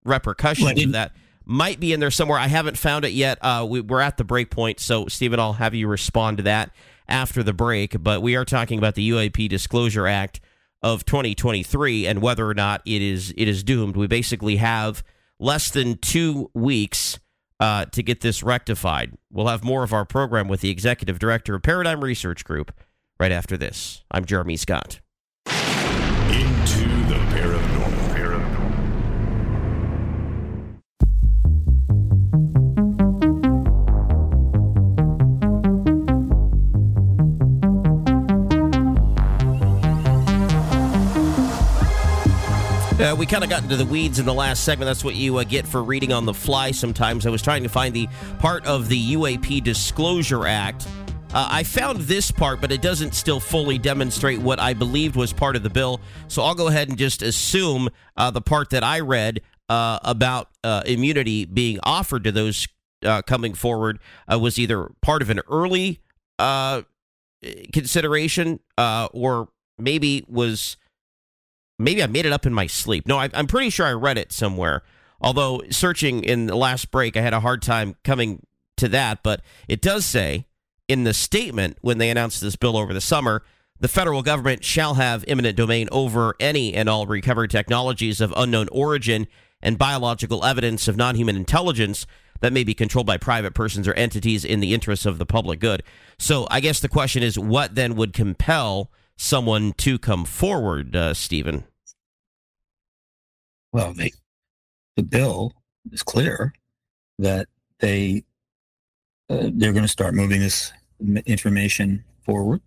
[0.05, 1.11] repercussions Well, it- of that
[1.45, 2.39] might be in there somewhere.
[2.39, 3.37] I haven't found it yet.
[3.41, 6.71] Uh, we, we're at the break point, so Stephen, I'll have you respond to that.
[7.07, 8.01] after the break.
[8.01, 10.39] But we are talking about the UAP Disclosure Act
[10.81, 13.95] of 2023 and whether or not it is it is doomed.
[13.95, 15.03] We basically have
[15.39, 17.19] less than two weeks
[17.59, 19.13] uh, to get this rectified.
[19.31, 22.71] We'll have more of our program with the executive director of Paradigm Research Group
[23.19, 24.03] right after this.
[24.11, 24.99] I'm Jeremy Scott.
[42.97, 44.87] Uh, we kind of got into the weeds in the last segment.
[44.87, 47.25] That's what you uh, get for reading on the fly sometimes.
[47.25, 48.07] I was trying to find the
[48.39, 50.87] part of the UAP Disclosure Act.
[51.33, 55.33] Uh, I found this part, but it doesn't still fully demonstrate what I believed was
[55.33, 55.99] part of the bill.
[56.29, 60.47] So I'll go ahead and just assume uh, the part that I read uh, about
[60.63, 62.65] uh, immunity being offered to those
[63.27, 65.99] coming forward was either part of an early
[67.73, 70.77] consideration or maybe was
[71.77, 73.07] maybe I made it up in my sleep.
[73.07, 74.83] No, I, am pretty sure I read it somewhere.
[75.21, 78.45] Although searching in the last break, I had a hard time coming
[78.77, 79.23] to that.
[79.23, 80.45] But it does say
[80.87, 83.43] in the statement when they announced this bill over the summer,
[83.79, 88.67] the federal government shall have eminent domain over any and all recovered technologies of unknown
[88.71, 89.27] origin
[89.61, 92.05] and biological evidence of non human intelligence
[92.41, 95.59] that may be controlled by private persons or entities in the interests of the public
[95.59, 95.83] good.
[96.19, 101.13] So I guess the question is what then would compel someone to come forward, uh,
[101.13, 101.65] Stephen?
[103.71, 104.11] Well, they,
[104.95, 105.53] the bill
[105.91, 106.53] is clear
[107.19, 107.47] that
[107.79, 108.23] they
[109.29, 110.71] uh, they're going to start moving this
[111.25, 112.61] information forward,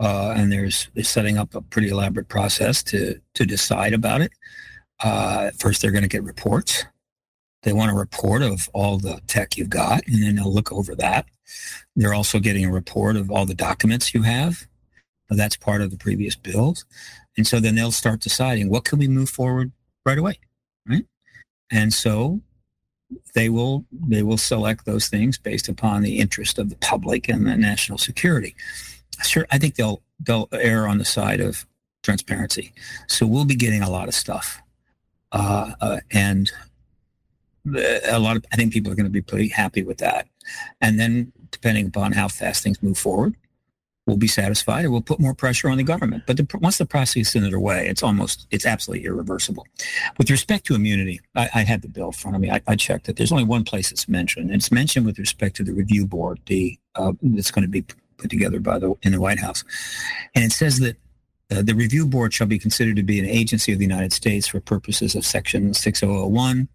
[0.00, 4.32] uh, and there's they're setting up a pretty elaborate process to to decide about it.
[5.02, 6.84] Uh, first, they're going to get reports.
[7.64, 10.94] They want a report of all the tech you've got, and then they'll look over
[10.96, 11.26] that.
[11.96, 14.68] They're also getting a report of all the documents you have
[15.36, 16.84] that's part of the previous bills.
[17.36, 19.72] And so then they'll start deciding what can we move forward
[20.04, 20.38] right away,
[20.88, 21.04] right?
[21.70, 22.40] And so
[23.34, 27.46] they will they will select those things based upon the interest of the public and
[27.46, 28.54] the national security.
[29.24, 31.66] Sure, I think they'll they'll err on the side of
[32.02, 32.72] transparency.
[33.06, 34.60] So we'll be getting a lot of stuff,
[35.32, 36.50] uh, uh, and
[37.74, 40.28] a lot of I think people are going to be pretty happy with that.
[40.80, 43.36] And then depending upon how fast things move forward,
[44.08, 46.24] will be satisfied or we'll put more pressure on the government.
[46.26, 49.66] But the, once the process is underway, it's almost, it's absolutely irreversible.
[50.16, 52.50] With respect to immunity, I, I had the bill in front of me.
[52.50, 53.16] I, I, checked it.
[53.16, 54.50] There's only one place it's mentioned.
[54.50, 57.84] It's mentioned with respect to the review board, the uh, that's going to be
[58.16, 59.62] put together by the in the White House,
[60.34, 60.96] and it says that
[61.50, 64.46] uh, the review board shall be considered to be an agency of the United States
[64.46, 66.68] for purposes of Section 6001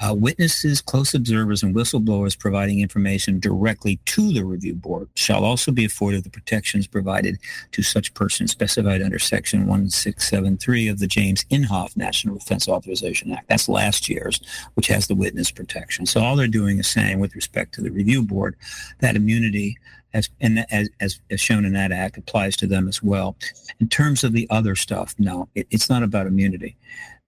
[0.00, 5.72] uh, witnesses, close observers, and whistleblowers providing information directly to the review board shall also
[5.72, 7.38] be afforded the protections provided
[7.72, 13.48] to such persons specified under Section 1673 of the James Inhofe National Defense Authorization Act.
[13.48, 14.40] That's last year's,
[14.74, 16.06] which has the witness protection.
[16.06, 18.56] So all they're doing is saying, with respect to the review board,
[19.00, 19.76] that immunity
[20.14, 23.36] as, and as, as, shown in that act applies to them as well.
[23.80, 26.76] In terms of the other stuff, no, it, it's not about immunity.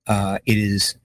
[0.07, 0.97] Uh, it is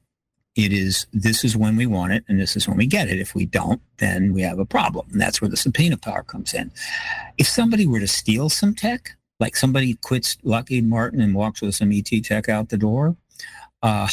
[0.56, 3.20] it is this is when we want it and this is when we get it.
[3.20, 5.08] If we don't, then we have a problem.
[5.12, 6.72] And that's where the subpoena power comes in.
[7.38, 11.76] If somebody were to steal some tech, like somebody quits Lockheed Martin and walks with
[11.76, 13.18] some ET tech out the door,
[13.84, 14.08] uh,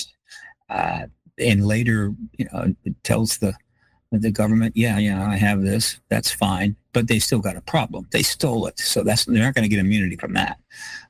[0.68, 1.07] uh,
[1.38, 2.74] and later you know
[3.05, 3.55] tells the
[4.11, 5.99] the government, yeah, yeah, I have this.
[6.11, 8.07] That's fine, but they still got a problem.
[8.11, 10.59] They stole it, so that's they're not going to get immunity from that.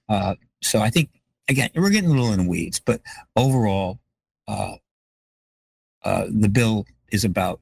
[0.08, 1.10] Uh, so I think
[1.48, 3.00] again, we're getting a little in the weeds, but
[3.34, 3.98] overall,
[4.46, 4.74] uh,
[6.04, 7.60] uh, the bill is about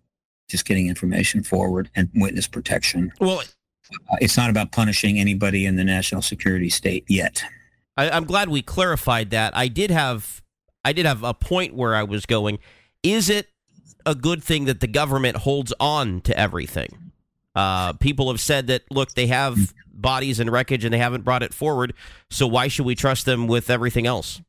[0.48, 3.12] just getting information forward and witness protection.
[3.20, 3.42] Well,
[4.10, 7.42] uh, it's not about punishing anybody in the national security state yet.
[7.96, 9.56] I, I'm glad we clarified that.
[9.56, 10.42] I did have
[10.84, 12.58] I did have a point where I was going.
[13.02, 13.48] Is it
[14.06, 17.12] a good thing that the government holds on to everything?
[17.54, 21.42] Uh, people have said that look, they have bodies and wreckage and they haven't brought
[21.42, 21.94] it forward.
[22.30, 24.40] So why should we trust them with everything else?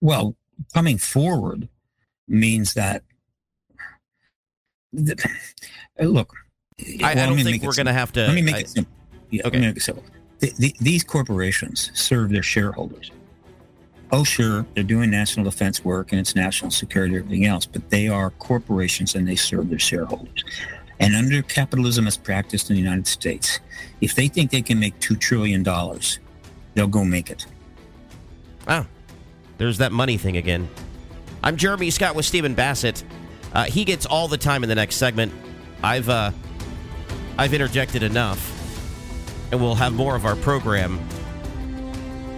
[0.00, 0.36] Well,
[0.74, 1.68] coming forward
[2.28, 3.02] means that.
[4.92, 5.16] The,
[6.00, 6.34] uh, look,
[6.80, 8.26] I, well, I don't think we're going to have to.
[8.26, 8.92] Let me make I, it simple.
[9.30, 9.58] Yeah, okay.
[9.58, 10.04] Make it simple.
[10.40, 13.10] The, the, these corporations serve their shareholders.
[14.10, 17.88] Oh, sure, they're doing national defense work and it's national security and everything else, but
[17.88, 20.44] they are corporations and they serve their shareholders.
[21.00, 23.60] And under capitalism as practiced in the United States,
[24.02, 25.62] if they think they can make $2 trillion,
[26.74, 27.46] they'll go make it.
[28.68, 28.86] Wow.
[29.62, 30.68] There's that money thing again.
[31.40, 33.04] I'm Jeremy Scott with Stephen Bassett.
[33.52, 35.32] Uh, he gets all the time in the next segment.
[35.84, 36.32] I've uh,
[37.38, 38.40] I've interjected enough,
[39.52, 40.98] and we'll have more of our program.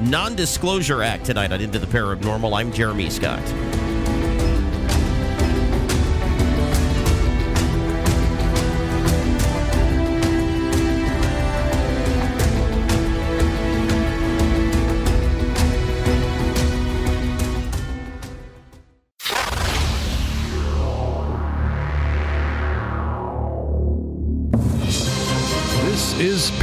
[0.02, 2.54] Non Disclosure Act tonight on Into the Paranormal.
[2.54, 3.40] I'm Jeremy Scott.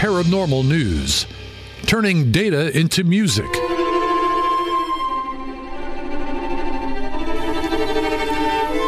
[0.01, 1.27] Paranormal News,
[1.85, 3.45] turning data into music.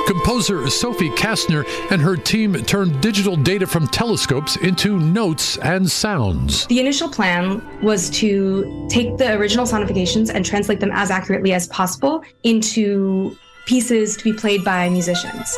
[0.08, 6.66] Composer Sophie Kastner and her team turned digital data from telescopes into notes and sounds.
[6.66, 11.68] The initial plan was to take the original sonifications and translate them as accurately as
[11.68, 13.38] possible into
[13.68, 15.56] pieces to be played by musicians.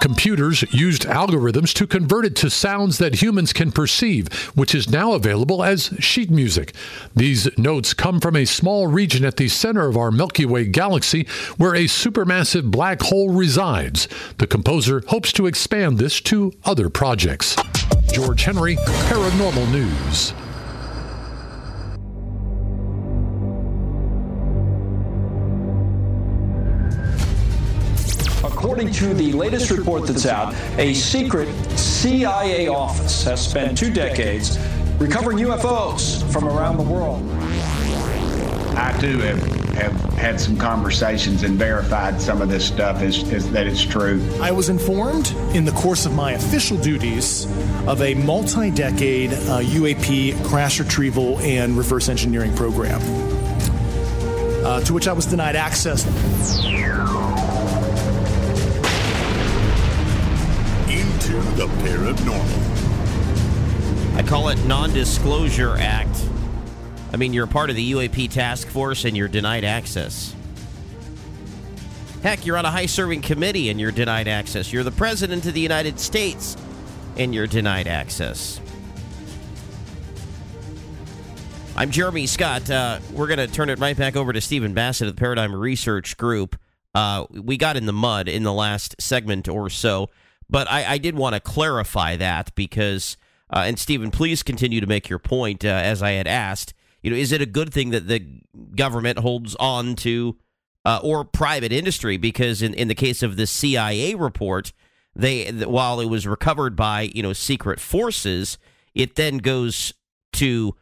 [0.00, 5.12] Computers used algorithms to convert it to sounds that humans can perceive, which is now
[5.12, 6.74] available as sheet music.
[7.14, 11.26] These notes come from a small region at the center of our Milky Way galaxy
[11.56, 14.08] where a supermassive black hole resides.
[14.38, 17.56] The composer hopes to expand this to other projects.
[18.12, 20.32] George Henry, Paranormal News.
[28.56, 31.46] According to the latest report that's out, a secret
[31.78, 34.58] CIA office has spent two decades
[34.96, 37.22] recovering UFOs from around the world.
[38.78, 39.42] I too have,
[39.74, 44.26] have had some conversations and verified some of this stuff is, is that it's true.
[44.40, 47.44] I was informed in the course of my official duties
[47.86, 53.02] of a multi decade uh, UAP crash retrieval and reverse engineering program,
[54.64, 56.06] uh, to which I was denied access.
[61.56, 62.66] The paranormal.
[64.14, 66.28] I call it Non Disclosure Act.
[67.14, 70.34] I mean, you're a part of the UAP task force and you're denied access.
[72.22, 74.70] Heck, you're on a high serving committee and you're denied access.
[74.70, 76.58] You're the President of the United States
[77.16, 78.60] and you're denied access.
[81.74, 82.70] I'm Jeremy Scott.
[82.70, 85.54] Uh, we're going to turn it right back over to Stephen Bassett of the Paradigm
[85.54, 86.56] Research Group.
[86.94, 90.10] Uh, we got in the mud in the last segment or so,
[90.48, 93.16] but I, I did want to clarify that because,
[93.50, 96.74] uh, and Stephen, please continue to make your point uh, as I had asked.
[97.02, 98.24] You know, is it a good thing that the
[98.74, 100.36] government holds on to
[100.84, 102.16] uh, or private industry?
[102.16, 104.72] Because in, in the case of the CIA report,
[105.14, 108.58] they while it was recovered by you know secret forces,
[108.94, 109.94] it then goes
[110.34, 110.74] to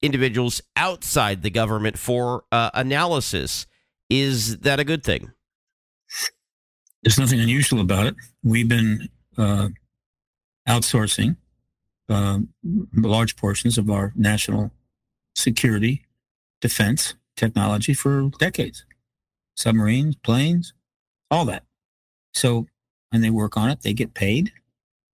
[0.00, 3.66] individuals outside the government for uh, analysis.
[4.10, 5.32] Is that a good thing?
[7.02, 8.14] There's nothing unusual about it.
[8.42, 9.08] We've been
[9.38, 9.68] uh,
[10.68, 11.36] outsourcing
[12.08, 12.38] uh,
[12.94, 14.70] large portions of our national
[15.34, 16.04] security,
[16.60, 18.84] defense technology for decades.
[19.56, 20.72] Submarines, planes,
[21.30, 21.64] all that.
[22.34, 22.66] So
[23.10, 24.52] when they work on it, they get paid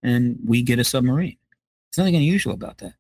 [0.03, 1.37] and we get a submarine.
[1.91, 2.95] There's nothing unusual about that.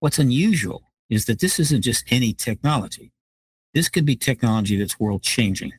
[0.00, 3.12] What's unusual is that this isn't just any technology.
[3.74, 5.72] This could be technology that's world changing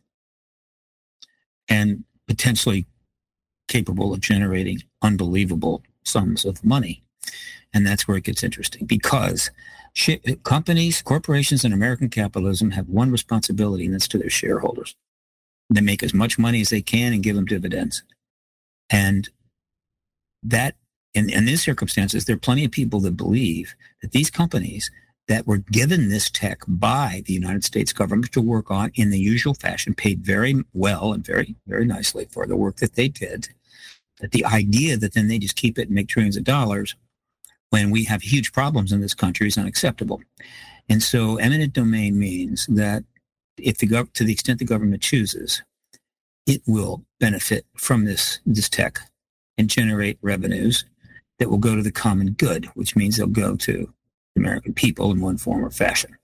[1.68, 2.86] and potentially
[3.68, 7.04] capable of generating unbelievable sums of money.
[7.74, 9.52] And that's where it gets interesting because
[10.44, 14.96] companies, corporations, and American capitalism have one responsibility, and that's to their shareholders.
[15.70, 18.04] They make as much money as they can and give them dividends.
[18.90, 19.30] And
[20.44, 20.76] that,
[21.14, 24.90] in, in these circumstances, there are plenty of people that believe that these companies
[25.28, 29.20] that were given this tech by the United States government to work on in the
[29.20, 33.50] usual fashion, paid very well and very, very nicely for the work that they did.
[34.20, 36.96] That the idea that then they just keep it and make trillions of dollars
[37.70, 40.22] when we have huge problems in this country is unacceptable.
[40.90, 43.04] And so eminent domain means that
[43.58, 45.62] if the gov- to the extent the government chooses,
[46.46, 49.00] it will benefit from this, this tech
[49.58, 50.86] and generate revenues
[51.40, 53.94] that will go to the common good, which means they'll go to
[54.38, 56.16] American people in one form or fashion.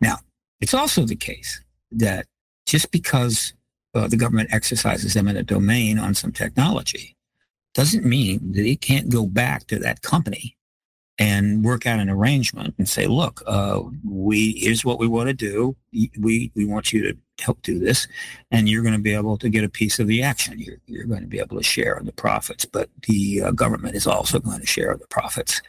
[0.00, 0.18] Now,
[0.60, 1.62] it's also the case
[1.92, 2.26] that
[2.66, 3.54] just because
[3.94, 7.16] uh, the government exercises eminent domain on some technology
[7.74, 10.56] doesn't mean that it can't go back to that company
[11.18, 15.34] and work out an arrangement and say, look, uh, we here's what we want to
[15.34, 15.76] do.
[16.18, 18.08] We we want you to help do this,
[18.50, 20.58] and you're going to be able to get a piece of the action.
[20.58, 23.96] You're you're going to be able to share in the profits, but the uh, government
[23.96, 25.60] is also going to share the profits.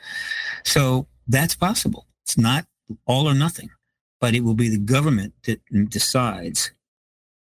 [0.64, 2.08] So that's possible.
[2.24, 2.66] It's not
[3.06, 3.70] all or nothing,
[4.20, 6.72] but it will be the government that decides,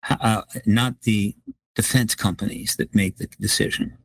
[0.09, 1.35] uh, not the
[1.75, 3.97] defense companies that make the decision.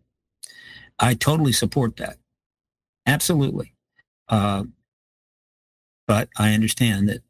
[0.99, 2.17] I totally support that.
[3.07, 3.75] Absolutely.
[4.29, 4.65] Uh,
[6.07, 7.23] but I understand that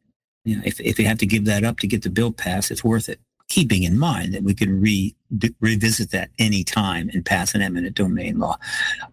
[0.45, 2.71] you know, if, if they have to give that up to get the bill passed,
[2.71, 3.19] it's worth it.
[3.49, 7.61] Keeping in mind that we can re, d- revisit that any time and pass an
[7.61, 8.57] eminent domain law.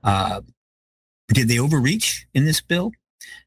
[0.03, 0.41] Uh,
[1.29, 2.93] did they overreach in this bill?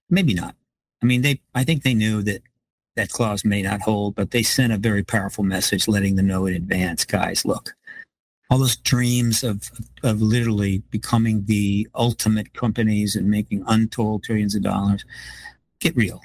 [0.10, 0.56] Maybe not.
[1.02, 1.42] I mean, they.
[1.54, 2.42] I think they knew that
[2.96, 6.46] that clause may not hold, but they sent a very powerful message, letting them know
[6.46, 7.46] in advance, guys.
[7.46, 7.76] Look,
[8.50, 9.70] all those dreams of
[10.04, 15.06] of literally becoming the ultimate companies and making untold trillions of dollars.
[15.80, 16.22] Get real,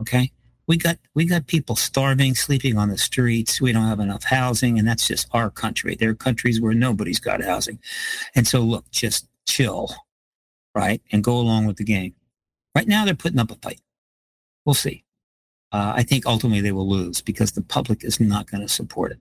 [0.00, 0.30] okay?
[0.66, 3.60] We got we got people starving, sleeping on the streets.
[3.60, 5.94] We don't have enough housing, and that's just our country.
[5.94, 7.78] There are countries where nobody's got housing,
[8.34, 9.94] and so look, just chill,
[10.74, 12.14] right, and go along with the game.
[12.74, 13.80] Right now, they're putting up a fight.
[14.64, 15.04] We'll see.
[15.72, 19.12] Uh, I think ultimately they will lose because the public is not going to support
[19.12, 19.20] it.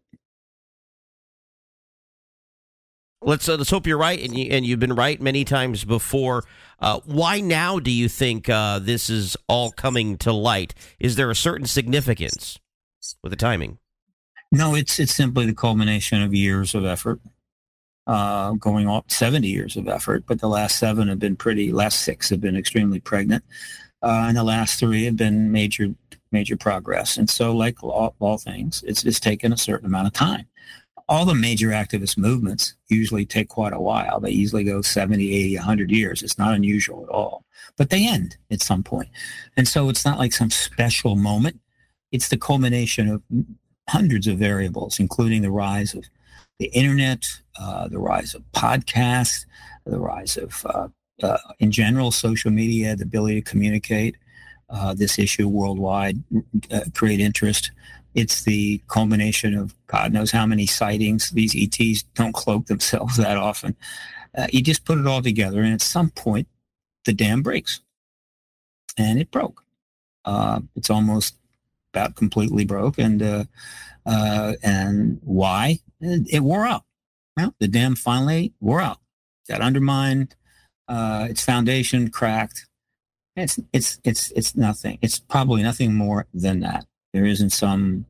[3.26, 6.43] Let's uh, let's hope you're right, and you and you've been right many times before.
[6.80, 10.74] Uh, why now do you think uh, this is all coming to light?
[10.99, 12.60] Is there a certain significance
[13.24, 13.80] with the timing?
[14.51, 17.22] No, it's it's simply the culmination of years of effort,
[18.08, 20.26] uh, going on seventy years of effort.
[20.28, 21.72] But the last seven have been pretty.
[21.72, 23.43] Last six have been extremely pregnant,
[24.01, 25.93] uh, and the last three have been major
[26.32, 27.18] major progress.
[27.18, 30.47] And so, like all, all things, it's it's taken a certain amount of time
[31.10, 34.20] all the major activist movements usually take quite a while.
[34.20, 36.24] They usually go 70, 80, 100 years.
[36.24, 37.45] It's not unusual at all.
[37.78, 39.10] But they end at some point.
[39.58, 41.60] And so it's not like some special moment.
[42.12, 43.22] It's the culmination of
[43.89, 46.06] hundreds of variables, including the rise of
[46.60, 47.26] the internet,
[47.60, 49.45] uh, the rise of podcasts,
[49.86, 50.88] the rise of, uh,
[51.22, 54.16] uh, in general, social media, the ability to communicate
[54.70, 56.24] uh, this issue worldwide,
[56.72, 57.72] uh, create interest,
[58.16, 61.32] it's the culmination of God knows how many sightings.
[61.32, 63.76] These ETs don't cloak themselves that often.
[64.51, 66.47] You just put it all together, and at some point,
[67.06, 67.82] the dam breaks.
[68.97, 69.64] And it broke.
[70.76, 71.36] It's almost
[71.91, 72.97] about completely broke.
[72.99, 73.47] And
[74.06, 75.80] and why?
[76.01, 76.84] It, wore out.
[77.38, 79.00] Well, the dam finally wore out.
[79.48, 80.36] Got undermined.
[80.88, 82.68] Uh, its foundation cracked.
[83.36, 85.00] It's it's it's it's nothing.
[85.02, 86.86] It's probably nothing more than that.
[87.14, 88.06] There isn't some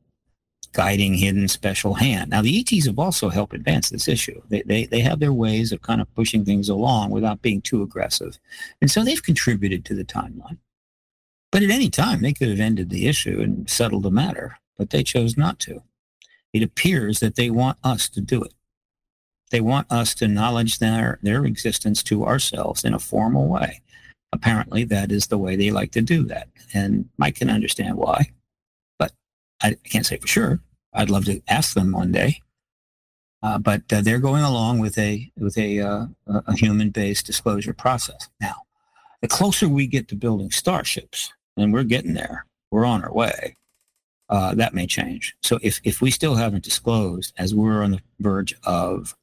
[0.74, 2.32] guiding hidden special hand.
[2.32, 4.41] Now, the ETs have also helped advance this issue.
[4.49, 7.84] They, they, they have their ways of kind of pushing things along without being too
[7.84, 8.39] aggressive.
[8.82, 10.57] And so they've contributed to the timeline.
[11.51, 14.89] But at any time, they could have ended the issue and settled the matter, but
[14.89, 15.84] they chose not to.
[16.51, 18.53] It appears that they want us to do it.
[19.53, 23.83] They want us to acknowledge their, their existence to ourselves in a formal way.
[24.31, 26.47] Apparently, that is the way they like to do that.
[26.73, 28.31] And I can understand why.
[28.97, 29.11] But
[29.61, 30.59] I can't say for sure.
[30.91, 32.41] I'd love to ask them one day.
[33.43, 38.29] Uh, but uh, they're going along with a with a, uh, a human-based disclosure process.
[38.41, 38.55] Now,
[39.21, 43.55] the closer we get to building starships, and we're getting there, we're on our way.
[44.29, 45.35] Uh, that may change.
[45.43, 49.15] So if if we still haven't disclosed, as we're on the verge of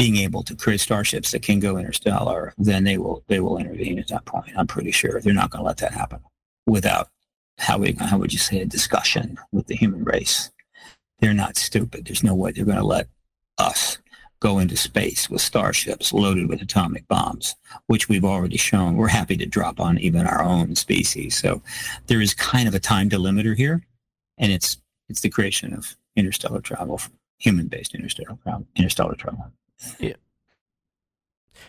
[0.00, 3.98] being able to create starships that can go interstellar, then they will they will intervene
[3.98, 4.50] at that point.
[4.56, 6.20] I'm pretty sure they're not going to let that happen
[6.66, 7.10] without
[7.58, 10.50] how we how would you say a discussion with the human race.
[11.18, 12.06] They're not stupid.
[12.06, 13.08] There's no way they're going to let
[13.58, 13.98] us
[14.40, 17.54] go into space with starships loaded with atomic bombs,
[17.86, 21.36] which we've already shown we're happy to drop on even our own species.
[21.36, 21.60] So
[22.06, 23.82] there is kind of a time delimiter here,
[24.38, 24.78] and it's
[25.10, 27.02] it's the creation of interstellar travel,
[27.36, 28.66] human-based interstellar travel.
[28.76, 29.52] Interstellar travel.
[29.98, 30.14] Yeah.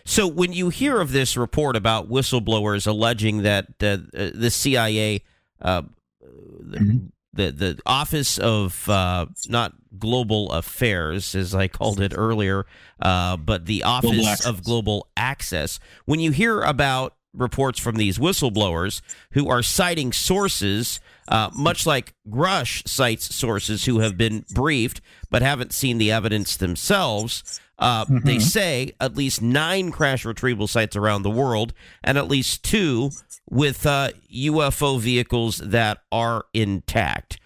[0.04, 5.22] So when you hear of this report about whistleblowers alleging that uh, the CIA
[5.60, 5.82] uh,
[6.22, 7.06] mm-hmm.
[7.32, 12.66] the the Office of uh, not Global Affairs, as I called it earlier,
[13.00, 15.78] uh, but the Office global of Global Access.
[16.04, 19.00] When you hear about reports from these whistleblowers
[19.32, 25.00] who are citing sources, uh, much like Grush cites sources who have been briefed
[25.30, 27.60] but haven't seen the evidence themselves.
[27.82, 28.18] Uh, mm-hmm.
[28.24, 33.10] They say at least nine crash retrieval sites around the world and at least two
[33.50, 37.40] with uh, UFO vehicles that are intact.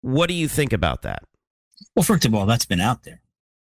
[0.00, 1.24] What do you think about that?
[1.94, 3.20] Well, first of all, that's been out there.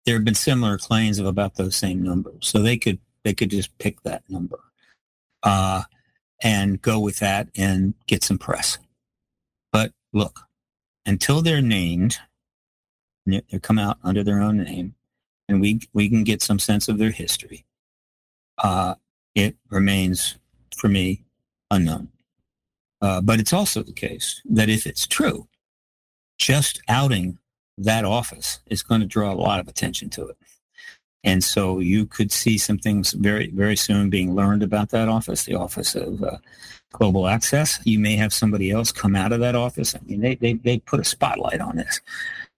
[0.06, 3.50] There have been similar claims of about those same numbers, so they could they could
[3.50, 4.60] just pick that number
[5.42, 5.84] uh,
[6.42, 8.78] and go with that and get some press.
[9.72, 10.42] But look,
[11.06, 12.18] until they're named,
[13.26, 14.96] they come out under their own name,
[15.48, 17.66] and we we can get some sense of their history.
[18.58, 18.96] Uh,
[19.36, 20.38] it remains
[20.76, 21.24] for me
[21.72, 22.10] unknown.
[23.02, 25.48] Uh, but it's also the case that if it's true,
[26.38, 27.38] just outing
[27.78, 30.38] that office is going to draw a lot of attention to it.
[31.24, 35.46] And so you could see some things very, very soon being learned about that office,
[35.46, 36.38] the Office of uh,
[36.92, 37.80] Global Access.
[37.86, 39.96] You may have somebody else come out of that office.
[39.96, 42.02] I mean, they, they, they put a spotlight on this.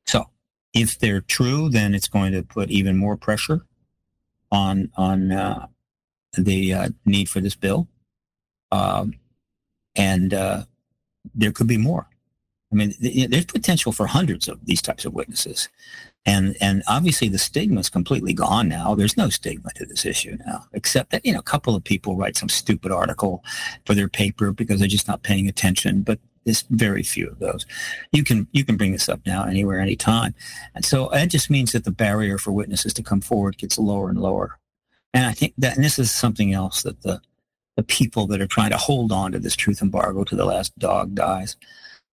[0.07, 0.27] So
[0.75, 3.65] if they're true, then it's going to put even more pressure
[4.51, 5.67] on, on uh,
[6.37, 7.87] the uh, need for this bill.
[8.71, 9.15] Um,
[9.95, 10.65] and uh,
[11.33, 12.07] there could be more.
[12.71, 15.69] I mean, th- there's potential for hundreds of these types of witnesses.
[16.25, 18.95] And and obviously the stigma is completely gone now.
[18.95, 22.17] There's no stigma to this issue now, except that you know a couple of people
[22.17, 23.43] write some stupid article
[23.85, 26.01] for their paper because they're just not paying attention.
[26.01, 27.65] But there's very few of those.
[28.11, 30.35] You can you can bring this up now anywhere, anytime,
[30.73, 33.77] and so uh, that just means that the barrier for witnesses to come forward gets
[33.77, 34.59] lower and lower.
[35.13, 37.21] And I think that and this is something else that the
[37.75, 40.77] the people that are trying to hold on to this truth embargo to the last
[40.79, 41.57] dog dies,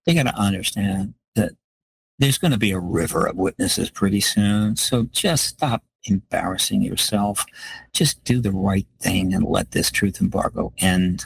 [0.07, 1.53] they got to understand that
[2.19, 4.77] there's going to be a river of witnesses pretty soon.
[4.77, 7.45] So just stop embarrassing yourself.
[7.93, 11.25] Just do the right thing and let this truth embargo end.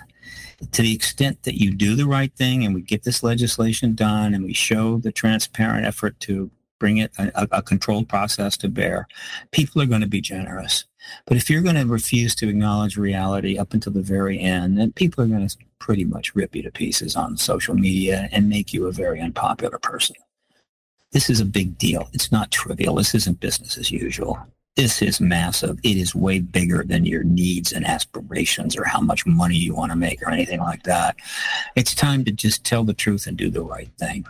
[0.73, 4.35] To the extent that you do the right thing and we get this legislation done
[4.35, 9.07] and we show the transparent effort to bring it a, a controlled process to bear,
[9.51, 10.85] people are going to be generous.
[11.27, 14.93] But if you're going to refuse to acknowledge reality up until the very end, then
[14.93, 18.73] people are going to pretty much rip you to pieces on social media and make
[18.73, 20.17] you a very unpopular person.
[21.13, 22.09] This is a big deal.
[22.13, 22.97] It's not trivial.
[22.97, 24.39] This isn't business as usual.
[24.77, 25.79] This is massive.
[25.83, 29.91] It is way bigger than your needs and aspirations or how much money you want
[29.91, 31.17] to make or anything like that.
[31.75, 34.27] It's time to just tell the truth and do the right thing.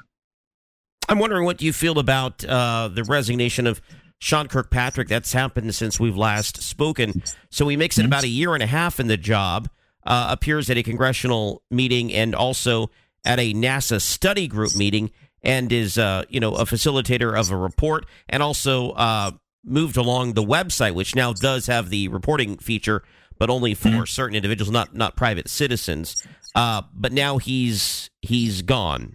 [1.09, 3.81] I'm wondering what you feel about uh, the resignation of
[4.21, 5.09] Sean Kirkpatrick.
[5.09, 7.23] That's happened since we've last spoken.
[7.51, 9.69] So he makes it about a year and a half in the job,
[10.05, 12.91] uh, appears at a congressional meeting and also
[13.25, 15.11] at a NASA study group meeting,
[15.43, 19.33] and is, uh, you know, a facilitator of a report and also uh,
[19.67, 23.03] moved along the website, which now does have the reporting feature,
[23.39, 26.23] but only for certain individuals, not not private citizens.
[26.55, 29.13] Uh, but now he's he's gone.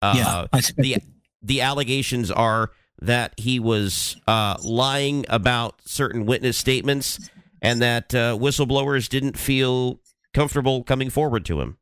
[0.00, 0.96] Uh, Yeah, the
[1.42, 2.70] the allegations are
[3.00, 7.30] that he was uh, lying about certain witness statements
[7.62, 10.00] and that uh, whistleblowers didn't feel
[10.34, 11.78] comfortable coming forward to him.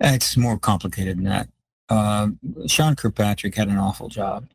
[0.00, 1.48] It's more complicated than that.
[1.88, 2.28] Uh,
[2.66, 4.48] Sean Kirkpatrick had an awful job.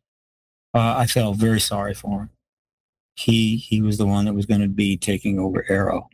[0.73, 2.29] Uh, I felt very sorry for him.
[3.15, 6.07] He he was the one that was going to be taking over AARO,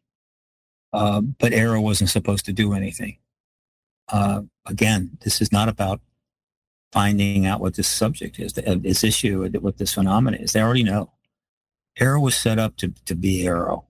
[0.94, 3.18] uh, but AARO wasn't supposed to do anything.
[4.10, 6.02] Uh, again, this is not about
[6.92, 10.54] finding out what this subject is, uh, this issue, what this phenomenon is.
[10.54, 11.12] They already know.
[12.00, 13.86] AARO was set up to to be AARO,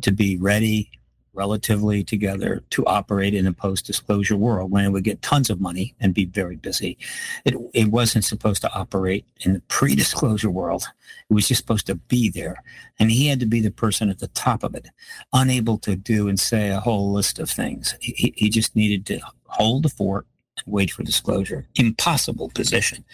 [0.00, 0.90] to be ready,
[1.36, 5.94] relatively together to operate in a post-disclosure world when it would get tons of money
[6.00, 6.96] and be very busy.
[7.44, 10.86] It, it wasn't supposed to operate in the pre-disclosure world.
[11.30, 12.62] It was just supposed to be there.
[12.98, 14.88] And he had to be the person at the top of it,
[15.32, 17.94] unable to do and say a whole list of things.
[18.00, 20.26] He, he just needed to hold the fort
[20.56, 21.68] and wait for disclosure.
[21.76, 23.04] Impossible position.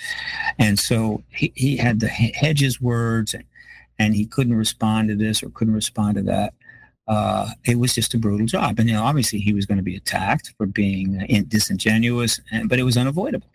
[0.58, 3.44] And so he, he had to hedge his words and,
[3.98, 6.54] and he couldn't respond to this or couldn't respond to that
[7.12, 8.78] uh, it was just a brutal job.
[8.78, 12.70] And you know, obviously, he was going to be attacked for being uh, disingenuous, and,
[12.70, 13.48] but it was unavoidable.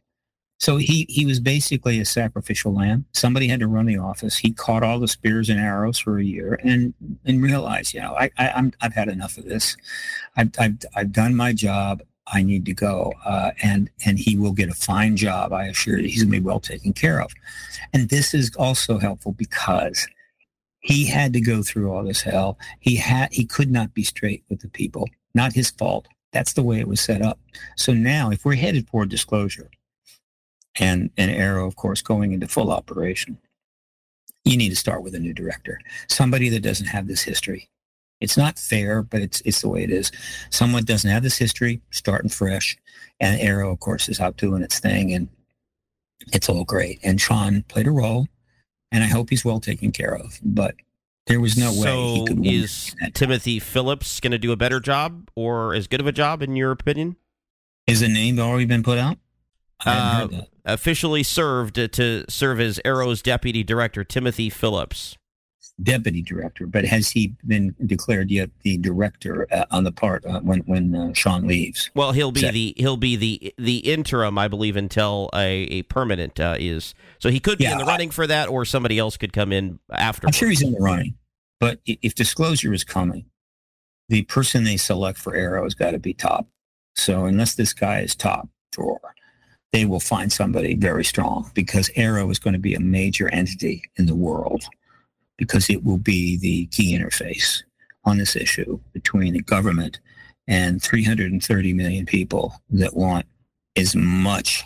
[0.59, 3.05] So he he was basically a sacrificial lamb.
[3.13, 4.37] Somebody had to run the office.
[4.37, 6.93] He caught all the spears and arrows for a year, and
[7.25, 9.75] and realized, you know, I, I I'm I've had enough of this.
[10.35, 12.03] I've I've, I've done my job.
[12.27, 15.51] I need to go, uh, and and he will get a fine job.
[15.51, 17.31] I assure you, he's going to be well taken care of.
[17.93, 20.07] And this is also helpful because
[20.79, 22.57] he had to go through all this hell.
[22.79, 25.09] He had he could not be straight with the people.
[25.33, 26.07] Not his fault.
[26.31, 27.39] That's the way it was set up.
[27.75, 29.69] So now if we're headed for disclosure
[30.79, 33.37] and an AARO, of course, going into full operation,
[34.43, 35.79] you need to start with a new director.
[36.07, 37.69] Somebody that doesn't have this history.
[38.19, 40.11] It's not fair, but it's it's the way it is.
[40.49, 42.77] Someone doesn't have this history, starting fresh.
[43.19, 45.27] And AARO, of course, is out doing its thing and
[46.33, 46.99] it's all great.
[47.03, 48.27] And Sean played a role
[48.91, 50.39] and I hope he's well taken care of.
[50.43, 50.75] But
[51.27, 52.45] there was no way he So could win.
[52.53, 56.41] is Timothy Phillips going to do a better job or as good of a job,
[56.41, 57.15] in your opinion?
[57.85, 59.17] Is a name already been put out?
[59.85, 60.27] Uh,
[60.65, 65.17] officially served to serve as AARO's deputy director, Timothy Phillips.
[65.83, 70.39] Deputy director, but has he been declared yet the director uh, on the part uh,
[70.41, 71.89] when when uh, Sean leaves?
[71.93, 76.39] Well, he'll be the he'll be the the interim, I believe, until a, a permanent
[76.39, 76.95] uh, is.
[77.19, 79.33] So he could be Yeah, in the I- running for that, or somebody else could
[79.33, 80.25] come in after.
[80.27, 81.15] I'm sure he's in the running,
[81.59, 83.25] but if disclosure is coming,
[84.09, 86.47] the person they select for AARO has got to be top.
[86.95, 88.99] So unless this guy is top drawer,
[89.73, 93.83] they will find somebody very strong because AARO is going to be a major entity
[93.97, 94.63] in the world.
[95.37, 97.63] Because it will be the key interface
[98.05, 99.99] on this issue between the government
[100.47, 103.25] and 330 million people that want
[103.75, 104.63] as much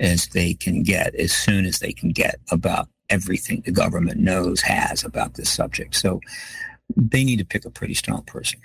[0.00, 4.60] as they can get as soon as they can get about everything the government knows
[4.62, 5.94] has about this subject.
[5.94, 6.20] So
[6.96, 8.60] they need to pick a pretty strong person.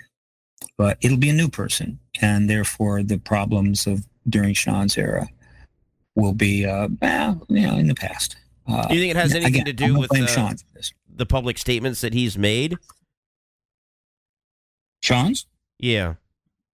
[0.76, 5.28] But it'll be a new person, and therefore the problems of during Sean's era
[6.14, 8.36] will be, uh, well, you know, in the past.
[8.68, 10.54] Uh, Do you think it has anything again, to do with uh,
[11.14, 12.76] the public statements that he's made?
[15.00, 15.46] Sean's?
[15.78, 16.14] Yeah.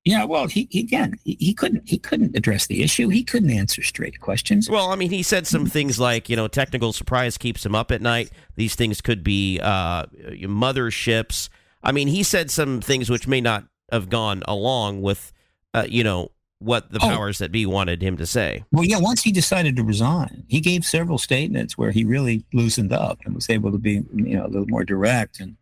[0.04, 3.08] Yeah, well, he, he again, he, he couldn't he couldn't address the issue.
[3.08, 4.68] He couldn't answer straight questions.
[4.68, 7.90] Well, I mean, he said some things like, you know, technical surprise keeps him up
[7.90, 8.30] at night.
[8.56, 10.04] These things could be uh,
[10.42, 11.48] motherships.
[11.82, 15.32] I mean, he said some things which may not have gone along with,
[15.72, 17.08] uh, you know, what the Oh.
[17.08, 18.64] powers that be wanted him to say.
[18.72, 22.92] Well, yeah, once he decided to resign, he gave several statements where he really loosened
[22.92, 25.40] up and was able to be, you know, a little more direct.
[25.40, 25.56] And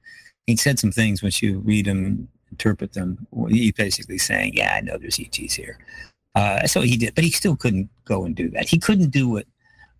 [0.46, 3.26] he said some things which you read them, interpret them.
[3.48, 5.78] He basically saying, "Yeah, I know there's ETs here."
[6.34, 8.68] Uh, so he did, but he still couldn't go and do that.
[8.68, 9.46] He couldn't do what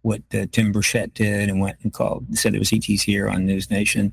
[0.03, 3.47] what uh, Tim Burchett did and went and called said there was ETs here on
[3.47, 4.13] NewsNation.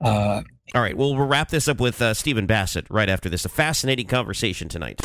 [0.00, 0.42] Uh,
[0.74, 3.44] All right, well, we'll wrap this up with uh, Stephen Bassett right after this.
[3.44, 5.00] A fascinating conversation tonight.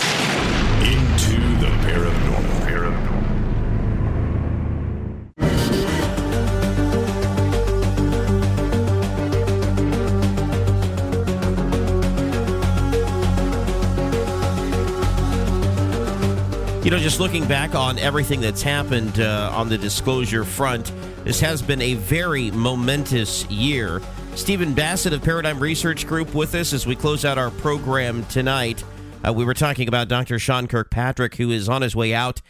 [16.90, 20.92] You know, just looking back on everything that's happened uh, on the disclosure front,
[21.24, 24.02] this has been a very momentous year.
[24.34, 28.84] Stephen Bassett of Paradigm Research Group with us as we close out our program tonight.
[29.24, 30.40] Uh, we were talking about Dr.
[30.40, 32.42] Sean Kirkpatrick, who is on his way out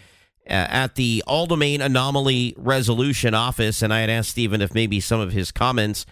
[0.49, 5.01] uh, at the All Domain Anomaly Resolution Office, and I had asked Stephen if maybe
[5.01, 6.05] some of his comments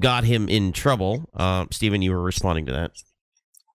[0.00, 1.30] got him in trouble.
[1.32, 2.90] Uh, Stephen, you were responding to that.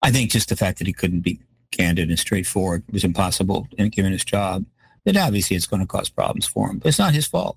[0.03, 4.13] I think just the fact that he couldn't be candid and straightforward was impossible given
[4.13, 4.65] his job.
[5.05, 7.57] That obviously it's going to cause problems for him, but it's not his fault.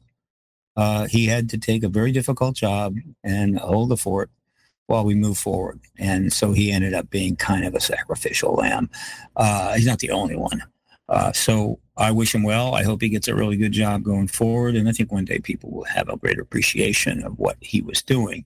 [0.78, 4.30] Uh, he had to take a very difficult job and hold the fort
[4.88, 5.80] while we move forward.
[5.98, 8.90] And so he ended up being kind of a sacrificial lamb.
[9.36, 10.64] Uh, he's not the only one.
[11.10, 12.74] Uh, so I wish him well.
[12.74, 14.76] I hope he gets a really good job going forward.
[14.76, 18.02] And I think one day people will have a greater appreciation of what he was
[18.02, 18.46] doing.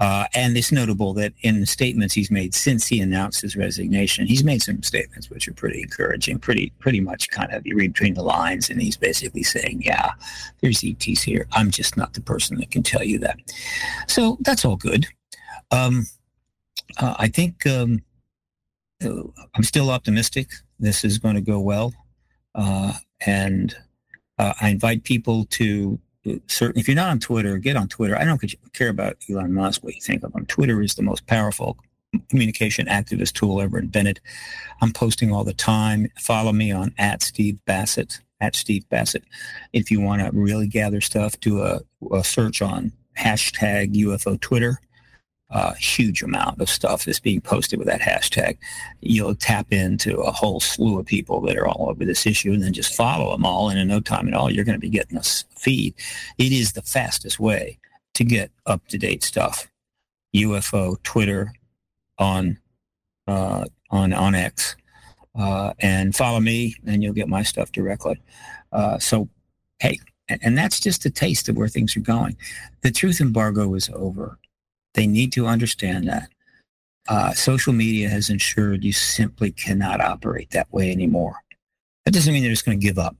[0.00, 4.26] Uh, and it's notable that in the statements he's made since he announced his resignation,
[4.26, 7.92] he's made some statements which are pretty encouraging, pretty pretty much kind of you read
[7.92, 10.12] between the lines, and he's basically saying, "Yeah,
[10.60, 11.48] there's ETs here.
[11.52, 13.38] I'm just not the person that can tell you that."
[14.06, 15.06] So that's all good.
[15.72, 16.06] Um,
[16.98, 18.02] uh, I think um,
[19.04, 19.24] uh,
[19.56, 20.48] I'm still optimistic.
[20.78, 21.92] This is going to go well,
[22.54, 22.92] uh,
[23.26, 23.76] and
[24.38, 25.98] uh, I invite people to
[26.46, 26.78] certain.
[26.78, 28.16] If you're not on Twitter, get on Twitter.
[28.16, 28.42] I don't
[28.72, 29.82] care about Elon Musk.
[29.82, 30.46] What you think of him?
[30.46, 31.78] Twitter is the most powerful
[32.28, 34.20] communication activist tool ever invented.
[34.80, 36.10] I'm posting all the time.
[36.18, 39.24] Follow me on at Steve Bassett at Steve Bassett.
[39.72, 41.80] If you want to really gather stuff, do a,
[42.12, 44.80] a search on hashtag UFO Twitter.
[45.50, 48.58] A huge amount of stuff is being posted with that hashtag.
[49.00, 52.62] You'll tap into a whole slew of people that are all over this issue and
[52.62, 53.70] then just follow them all.
[53.70, 55.94] And in no time at all, you're going to be getting a feed.
[56.36, 57.78] It is the fastest way
[58.14, 59.68] to get up to date stuff.
[60.34, 61.52] UFO Twitter
[62.18, 62.58] on
[63.26, 64.76] uh, on on X,
[65.34, 68.20] uh, and follow me, and you'll get my stuff directly.
[68.72, 69.28] Uh, so,
[69.80, 69.98] hey,
[70.28, 72.36] and that's just a taste of where things are going.
[72.82, 74.38] The truth embargo is over.
[74.94, 76.28] They need to understand that.
[77.08, 81.36] Uh, social media has ensured you simply cannot operate that way anymore.
[82.04, 83.16] That doesn't mean they're just going to give up,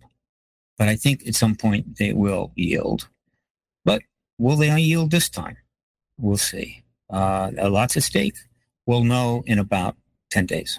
[0.77, 3.09] but I think at some point they will yield.
[3.85, 4.03] But
[4.39, 5.57] will they yield this time?
[6.19, 6.83] We'll see.
[7.11, 8.37] Uh, lots at stake.
[8.87, 9.97] We'll know in about
[10.31, 10.79] 10 days.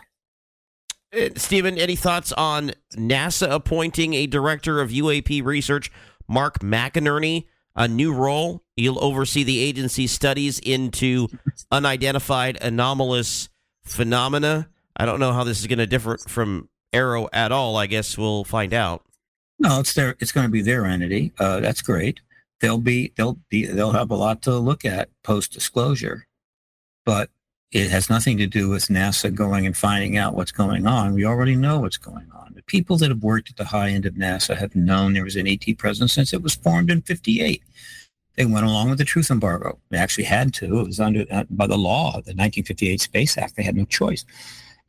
[1.16, 5.92] Uh, Stephen, any thoughts on NASA appointing a director of UAP research,
[6.28, 7.46] Mark McInerney,
[7.80, 8.62] a new role?
[8.76, 11.30] He'll oversee the agency's studies into
[11.72, 13.50] unidentified anomalous
[13.84, 14.70] phenomena.
[14.96, 17.78] I don't know how this is going to differ from AARO at all.
[17.78, 19.04] I guess we'll find out.
[19.58, 20.16] No, it's their.
[20.20, 21.32] It's going to be their entity.
[21.40, 22.20] Uh, that's great.
[22.62, 23.14] They'll be.
[23.18, 23.66] They'll be.
[23.66, 26.28] They'll have a lot to look at post disclosure,
[27.06, 27.30] but
[27.72, 31.14] it has nothing to do with NASA going and finding out what's going on.
[31.14, 32.54] We already know what's going on.
[32.56, 35.36] The people that have worked at the high end of NASA have known there was
[35.36, 37.62] an ET presence since it was formed in '58.
[38.36, 39.78] They went along with the truth embargo.
[39.90, 40.80] They actually had to.
[40.80, 43.56] It was under uh, by the law, the 1958 Space Act.
[43.56, 44.26] They had no choice.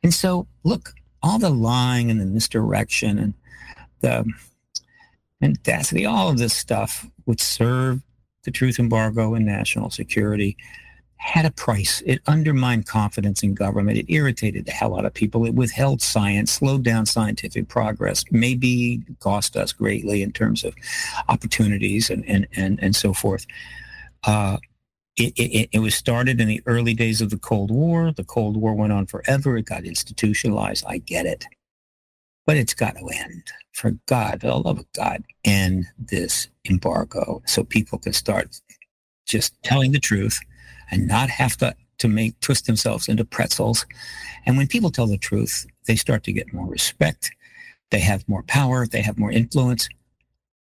[0.03, 3.33] And so, look, all the lying and the misdirection and
[3.99, 4.25] the
[5.39, 8.01] mendacity, all of this stuff would serve
[8.43, 10.57] the truth embargo and national security
[11.21, 12.01] had a price.
[12.07, 13.95] It undermined confidence in government.
[13.99, 15.45] It irritated the hell out of people.
[15.45, 20.73] It withheld science, slowed down scientific progress, maybe cost us greatly in terms of
[21.29, 23.45] opportunities and, and, and, and so forth.
[24.23, 24.57] Uh,
[25.15, 28.11] it, it, it, was started in the early days of the Cold War.
[28.11, 29.55] The Cold War went on forever.
[29.57, 30.83] It got institutionalized.
[30.87, 31.45] I get it.
[32.47, 33.43] But it's got to end.
[33.73, 38.59] For God, for the love of God, end this embargo so people can start
[39.27, 40.39] just telling the truth
[40.91, 43.85] and not have to, to make twist themselves into pretzels.
[44.45, 47.31] And when people tell the truth, they start to get more respect.
[47.89, 48.87] They have more power.
[48.87, 49.87] They have more influence.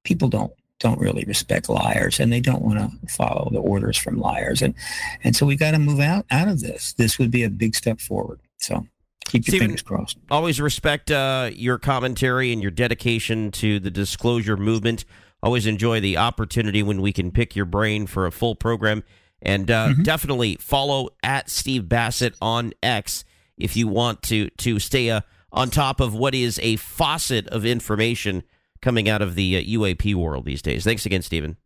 [0.04, 4.18] People don't don't really respect liars and they don't want to follow the orders from
[4.18, 4.62] liars.
[4.62, 4.74] And
[5.22, 6.94] and so we got to move out out of this.
[6.94, 8.40] This would be a big step forward.
[8.56, 8.86] So
[9.26, 10.18] keep your Stephen, fingers crossed.
[10.30, 15.04] Always respect uh, your commentary and your dedication to the disclosure movement.
[15.42, 19.04] Always enjoy the opportunity when we can pick your brain for a full program.
[19.42, 20.02] And uh, mm-hmm.
[20.02, 23.24] definitely follow at Steve Bassett on X
[23.56, 25.22] if you want to to stay uh,
[25.52, 28.42] on top of what is a faucet of information
[28.82, 30.84] coming out of the uh, UAP world these days.
[30.84, 31.56] Thanks again, Stephen.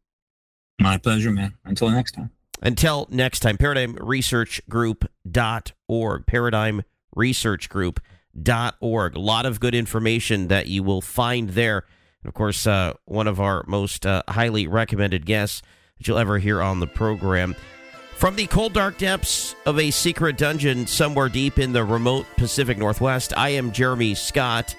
[0.81, 1.55] My pleasure, man.
[1.65, 2.31] Until next time.
[2.63, 6.27] Until next time, paradigmresearchgroup.org.
[6.27, 9.15] Paradigmresearchgroup.org.
[9.15, 11.85] A lot of good information that you will find there.
[12.23, 15.63] And of course, uh, one of our most uh, highly recommended guests
[15.99, 17.55] that you'll ever hear on the program.
[18.17, 22.79] From the cold, dark depths of a secret dungeon somewhere deep in the remote Pacific
[22.79, 24.75] Northwest, I am Jeremy Scott.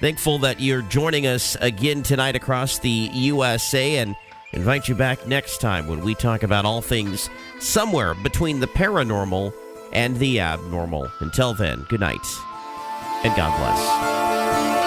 [0.00, 4.16] Thankful that you're joining us again tonight across the USA and
[4.52, 7.30] invite you back next time when we talk about all things
[7.60, 9.52] somewhere between the paranormal
[9.92, 11.10] and the abnormal.
[11.20, 12.26] Until then, good night
[13.24, 14.81] and God bless.